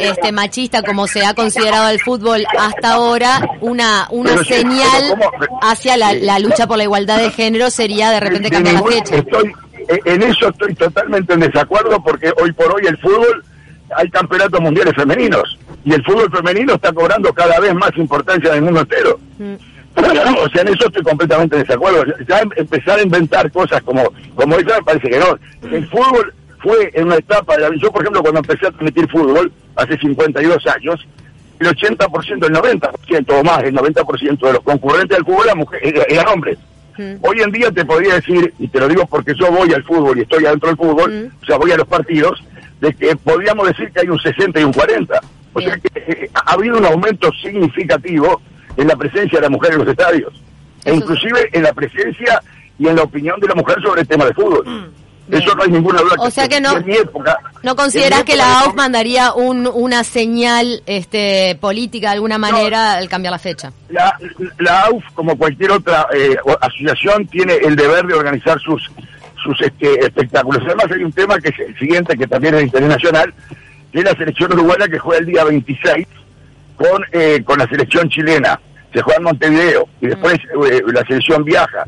este, 0.00 0.32
machista, 0.32 0.82
como 0.82 1.06
se 1.06 1.24
ha 1.24 1.34
considerado 1.34 1.88
el 1.88 2.00
fútbol 2.00 2.44
hasta 2.58 2.92
ahora, 2.92 3.40
una, 3.60 4.06
una 4.10 4.30
Pero 4.30 4.44
señal 4.44 5.18
hacia 5.62 5.96
la, 5.96 6.14
la 6.14 6.38
lucha 6.38 6.66
por 6.66 6.76
la 6.76 6.84
igualdad 6.84 7.18
de 7.18 7.30
género 7.30 7.70
sería 7.70 8.10
de 8.10 8.20
repente 8.20 8.50
De 8.50 8.50
cambiar 8.50 8.74
la 8.74 8.82
fecha. 8.82 9.16
Estoy, 9.16 9.52
eh, 9.88 10.00
en 10.04 10.22
eso 10.22 10.48
estoy 10.48 10.74
totalmente 10.74 11.34
en 11.34 11.40
desacuerdo 11.40 12.02
porque 12.02 12.32
hoy 12.40 12.52
por 12.52 12.72
hoy 12.72 12.86
el 12.86 12.96
fútbol 12.98 13.44
hay 13.96 14.08
campeonatos 14.10 14.60
mundiales 14.60 14.94
femeninos 14.94 15.58
y 15.84 15.92
el 15.92 16.04
fútbol 16.04 16.30
femenino 16.30 16.74
está 16.74 16.92
cobrando 16.92 17.32
cada 17.32 17.58
vez 17.60 17.74
más 17.74 17.90
importancia 17.96 18.50
en 18.50 18.56
el 18.56 18.62
mundo 18.62 18.80
entero. 18.80 19.18
Mm. 19.38 19.71
O 19.96 20.48
sea, 20.50 20.62
en 20.62 20.68
eso 20.68 20.86
estoy 20.86 21.02
completamente 21.02 21.56
en 21.56 21.62
desacuerdo. 21.62 22.04
Ya 22.28 22.38
em- 22.40 22.50
empezar 22.56 22.98
a 22.98 23.02
inventar 23.02 23.50
cosas 23.52 23.82
como, 23.82 24.02
como 24.34 24.56
esa 24.56 24.76
me 24.78 24.82
parece 24.84 25.10
que 25.10 25.18
no. 25.18 25.38
El 25.70 25.86
fútbol 25.88 26.32
fue 26.60 26.90
en 26.94 27.06
una 27.06 27.16
etapa, 27.16 27.56
de 27.56 27.68
la- 27.68 27.76
yo 27.76 27.90
por 27.92 28.02
ejemplo 28.02 28.22
cuando 28.22 28.40
empecé 28.40 28.66
a 28.66 28.70
transmitir 28.70 29.08
fútbol, 29.10 29.52
hace 29.76 29.98
52 29.98 30.66
años, 30.66 31.06
el 31.60 31.66
80%, 31.68 32.46
el 32.46 32.52
90% 32.52 33.38
o 33.40 33.44
más, 33.44 33.62
el 33.64 33.74
90% 33.74 34.46
de 34.46 34.52
los 34.54 34.62
concurrentes 34.62 35.18
al 35.18 35.24
fútbol 35.24 35.44
eran, 35.46 35.58
mujeres, 35.58 36.04
eran- 36.08 36.28
hombres. 36.28 36.58
Mm. 36.98 37.14
Hoy 37.22 37.40
en 37.40 37.50
día 37.52 37.70
te 37.70 37.84
podría 37.84 38.14
decir, 38.14 38.52
y 38.58 38.68
te 38.68 38.80
lo 38.80 38.88
digo 38.88 39.06
porque 39.06 39.34
yo 39.34 39.50
voy 39.50 39.72
al 39.72 39.82
fútbol 39.84 40.18
y 40.18 40.22
estoy 40.22 40.44
adentro 40.46 40.68
del 40.68 40.76
fútbol, 40.76 41.10
Mm. 41.12 41.42
o 41.42 41.46
sea, 41.46 41.56
voy 41.56 41.72
a 41.72 41.76
los 41.76 41.86
partidos, 41.86 42.42
de 42.80 42.92
que 42.94 43.14
podríamos 43.16 43.66
decir 43.68 43.90
que 43.92 44.00
hay 44.00 44.08
un 44.08 44.18
60 44.18 44.60
y 44.60 44.64
un 44.64 44.72
40. 44.72 45.20
O 45.54 45.60
sea 45.60 45.76
que 45.78 45.88
eh, 45.94 46.30
ha 46.34 46.52
habido 46.54 46.78
un 46.78 46.84
aumento 46.84 47.30
significativo 47.42 48.40
en 48.76 48.88
la 48.88 48.96
presencia 48.96 49.38
de 49.38 49.42
la 49.42 49.50
mujer 49.50 49.72
en 49.72 49.78
los 49.78 49.88
estadios, 49.88 50.32
e 50.84 50.94
inclusive 50.94 51.48
en 51.52 51.62
la 51.62 51.72
presencia 51.72 52.40
y 52.78 52.88
en 52.88 52.96
la 52.96 53.02
opinión 53.02 53.38
de 53.40 53.48
la 53.48 53.54
mujer 53.54 53.80
sobre 53.82 54.02
el 54.02 54.08
tema 54.08 54.24
de 54.26 54.34
fútbol. 54.34 54.64
Bien. 55.28 55.40
Eso 55.40 55.54
no 55.54 55.62
hay 55.62 55.70
ninguna 55.70 56.00
duda. 56.00 56.16
O 56.18 56.30
sea 56.30 56.48
que 56.48 56.60
no- 56.60 56.76
en 56.76 56.84
mi 56.84 56.94
época, 56.96 57.38
¿No 57.62 57.76
consideras 57.76 58.24
que 58.24 58.34
la 58.36 58.60
AUF 58.62 58.74
mandaría 58.74 59.32
un, 59.32 59.68
una 59.72 60.02
señal 60.02 60.82
este, 60.84 61.56
política 61.60 62.08
de 62.08 62.14
alguna 62.14 62.38
manera 62.38 62.94
al 62.94 63.08
cambiar 63.08 63.30
la 63.30 63.38
fecha? 63.38 63.72
La, 63.88 64.18
la 64.58 64.80
AUF, 64.86 65.04
como 65.14 65.38
cualquier 65.38 65.70
otra 65.70 66.08
eh, 66.12 66.36
asociación, 66.60 67.26
tiene 67.28 67.54
el 67.54 67.76
deber 67.76 68.04
de 68.06 68.14
organizar 68.14 68.58
sus 68.60 68.90
sus 69.42 69.60
este, 69.60 70.04
espectáculos. 70.04 70.62
Además 70.64 70.86
hay 70.94 71.02
un 71.02 71.12
tema 71.12 71.36
que 71.40 71.48
es 71.48 71.58
el 71.68 71.76
siguiente, 71.78 72.16
que 72.16 72.26
también 72.28 72.54
es 72.54 72.62
internacional, 72.62 73.32
que 73.92 73.98
es 73.98 74.04
la 74.04 74.12
selección 74.16 74.52
uruguaya 74.52 74.86
que 74.88 74.98
juega 75.00 75.20
el 75.20 75.26
día 75.26 75.44
26 75.44 76.06
con, 76.76 77.04
eh, 77.12 77.42
con 77.44 77.58
la 77.58 77.66
selección 77.68 78.08
chilena. 78.08 78.58
Se 78.92 79.00
juega 79.02 79.18
en 79.18 79.24
Montevideo 79.24 79.88
y 80.00 80.06
después 80.08 80.34
eh, 80.34 80.82
la 80.92 81.02
selección 81.06 81.44
viaja. 81.44 81.84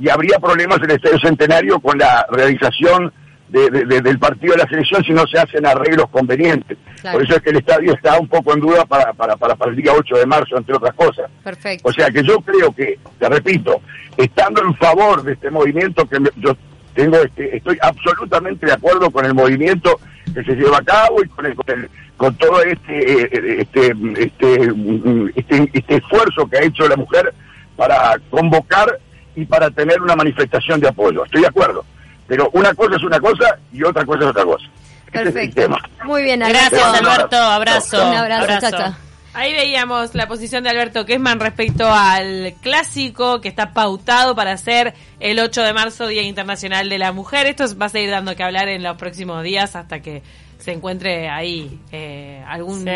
Y 0.00 0.08
habría 0.08 0.38
problemas 0.38 0.78
en 0.78 0.90
el 0.90 0.96
Estadio 0.96 1.18
Centenario 1.18 1.80
con 1.80 1.98
la 1.98 2.26
realización 2.30 3.12
de- 3.48 3.70
de- 3.70 3.84
de- 3.86 4.00
del 4.02 4.18
partido 4.18 4.52
de 4.52 4.58
la 4.62 4.68
selección 4.68 5.02
si 5.04 5.12
no 5.12 5.26
se 5.26 5.38
hacen 5.38 5.64
arreglos 5.66 6.08
convenientes. 6.10 6.76
Claro. 7.00 7.16
Por 7.18 7.24
eso 7.26 7.36
es 7.36 7.42
que 7.42 7.50
el 7.50 7.56
estadio 7.56 7.94
está 7.94 8.18
un 8.18 8.28
poco 8.28 8.52
en 8.52 8.60
duda 8.60 8.84
para, 8.84 9.12
para, 9.14 9.36
para, 9.36 9.56
para 9.56 9.70
el 9.70 9.76
día 9.76 9.92
8 9.92 10.16
de 10.16 10.26
marzo, 10.26 10.56
entre 10.58 10.74
otras 10.76 10.94
cosas. 10.94 11.30
Perfecto. 11.42 11.88
O 11.88 11.92
sea 11.92 12.10
que 12.10 12.22
yo 12.22 12.40
creo 12.40 12.72
que, 12.72 12.98
te 13.18 13.28
repito, 13.28 13.80
estando 14.16 14.62
en 14.62 14.74
favor 14.76 15.22
de 15.22 15.32
este 15.32 15.50
movimiento 15.50 16.06
que 16.08 16.20
me- 16.20 16.30
yo 16.36 16.56
tengo, 16.94 17.16
este, 17.16 17.56
estoy 17.56 17.78
absolutamente 17.80 18.66
de 18.66 18.72
acuerdo 18.72 19.10
con 19.10 19.24
el 19.24 19.32
movimiento 19.34 19.98
que 20.32 20.42
se 20.44 20.54
lleva 20.54 20.78
a 20.78 20.82
cabo 20.82 21.22
y 21.24 21.28
con, 21.28 21.46
el- 21.46 21.54
con, 21.54 21.64
el- 21.70 21.90
con 22.16 22.34
todo 22.36 22.62
este, 22.62 23.22
eh, 23.22 23.60
este, 23.60 23.94
este, 24.18 24.72
mm, 24.72 25.30
este, 25.36 25.70
este 25.72 25.96
esfuerzo 25.96 26.46
que 26.48 26.58
ha 26.58 26.62
hecho 26.62 26.88
la 26.88 26.96
mujer 26.96 27.32
para 27.76 28.18
convocar 28.30 28.98
y 29.36 29.44
para 29.44 29.70
tener 29.70 30.00
una 30.02 30.16
manifestación 30.16 30.80
de 30.80 30.88
apoyo. 30.88 31.24
Estoy 31.24 31.42
de 31.42 31.46
acuerdo. 31.48 31.84
Pero 32.26 32.50
una 32.52 32.74
cosa 32.74 32.96
es 32.96 33.02
una 33.04 33.20
cosa 33.20 33.56
y 33.72 33.82
otra 33.84 34.04
cosa 34.04 34.20
es 34.24 34.26
otra 34.30 34.44
cosa. 34.44 34.66
Es 35.12 35.14
el 35.20 35.24
Perfecto. 35.32 35.60
tema. 35.62 35.78
Muy 36.04 36.22
bien, 36.24 36.40
Gracias, 36.40 36.72
Alberto. 36.82 37.10
Alberto. 37.10 37.36
Abrazo. 37.36 38.08
Un 38.08 38.14
abrazo, 38.16 38.46
chao, 38.60 38.70
chao. 38.78 39.07
Ahí 39.34 39.52
veíamos 39.52 40.14
la 40.14 40.26
posición 40.26 40.64
de 40.64 40.70
Alberto 40.70 41.04
Kessman 41.04 41.38
respecto 41.38 41.86
al 41.86 42.54
clásico 42.60 43.40
que 43.40 43.48
está 43.48 43.72
pautado 43.72 44.34
para 44.34 44.56
ser 44.56 44.94
el 45.20 45.38
8 45.38 45.62
de 45.62 45.72
marzo, 45.72 46.06
Día 46.06 46.22
Internacional 46.22 46.88
de 46.88 46.98
la 46.98 47.12
Mujer. 47.12 47.46
Esto 47.46 47.64
va 47.78 47.86
a 47.86 47.88
seguir 47.90 48.10
dando 48.10 48.34
que 48.34 48.42
hablar 48.42 48.68
en 48.68 48.82
los 48.82 48.96
próximos 48.96 49.44
días 49.44 49.76
hasta 49.76 50.00
que 50.00 50.22
se 50.58 50.72
encuentre 50.72 51.28
ahí 51.28 51.78
eh, 51.92 52.42
algún. 52.46 52.88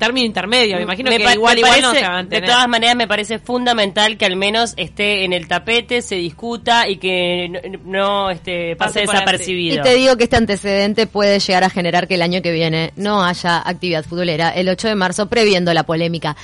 Término 0.00 0.26
intermedio. 0.26 0.76
Me 0.76 0.82
imagino 0.82 1.10
Me 1.10 1.18
que 1.18 1.22
igual, 1.32 1.54
me 1.54 1.60
igual 1.60 1.80
no 1.82 1.88
parece- 1.88 2.04
se 2.04 2.10
va 2.10 2.18
a 2.18 2.22
De 2.24 2.40
todas 2.40 2.68
maneras, 2.68 2.96
me 2.96 3.06
parece 3.06 3.38
fundamental 3.38 4.16
que 4.16 4.24
al 4.24 4.34
menos 4.34 4.74
esté 4.76 5.24
en 5.24 5.32
el 5.32 5.46
tapete, 5.46 6.02
se 6.02 6.16
discuta 6.16 6.88
y 6.88 6.96
que 6.96 7.48
no, 7.48 7.60
no, 7.84 8.30
este, 8.30 8.74
pase 8.74 9.00
desapercibido. 9.00 9.76
Y 9.76 9.82
te 9.82 9.94
digo 9.94 10.16
que 10.16 10.24
este 10.24 10.36
antecedente 10.36 11.06
puede 11.06 11.38
llegar 11.38 11.62
a 11.62 11.70
generar 11.70 12.08
que 12.08 12.14
el 12.14 12.22
año 12.22 12.42
que 12.42 12.50
viene 12.50 12.92
no 12.96 13.22
haya 13.24 13.58
actividad 13.64 14.04
futbolera 14.04 14.50
el 14.50 14.68
8 14.68 14.88
de 14.88 14.96
marzo, 14.96 15.28
previendo 15.28 15.72
la 15.72 15.84
polémica. 15.84 16.36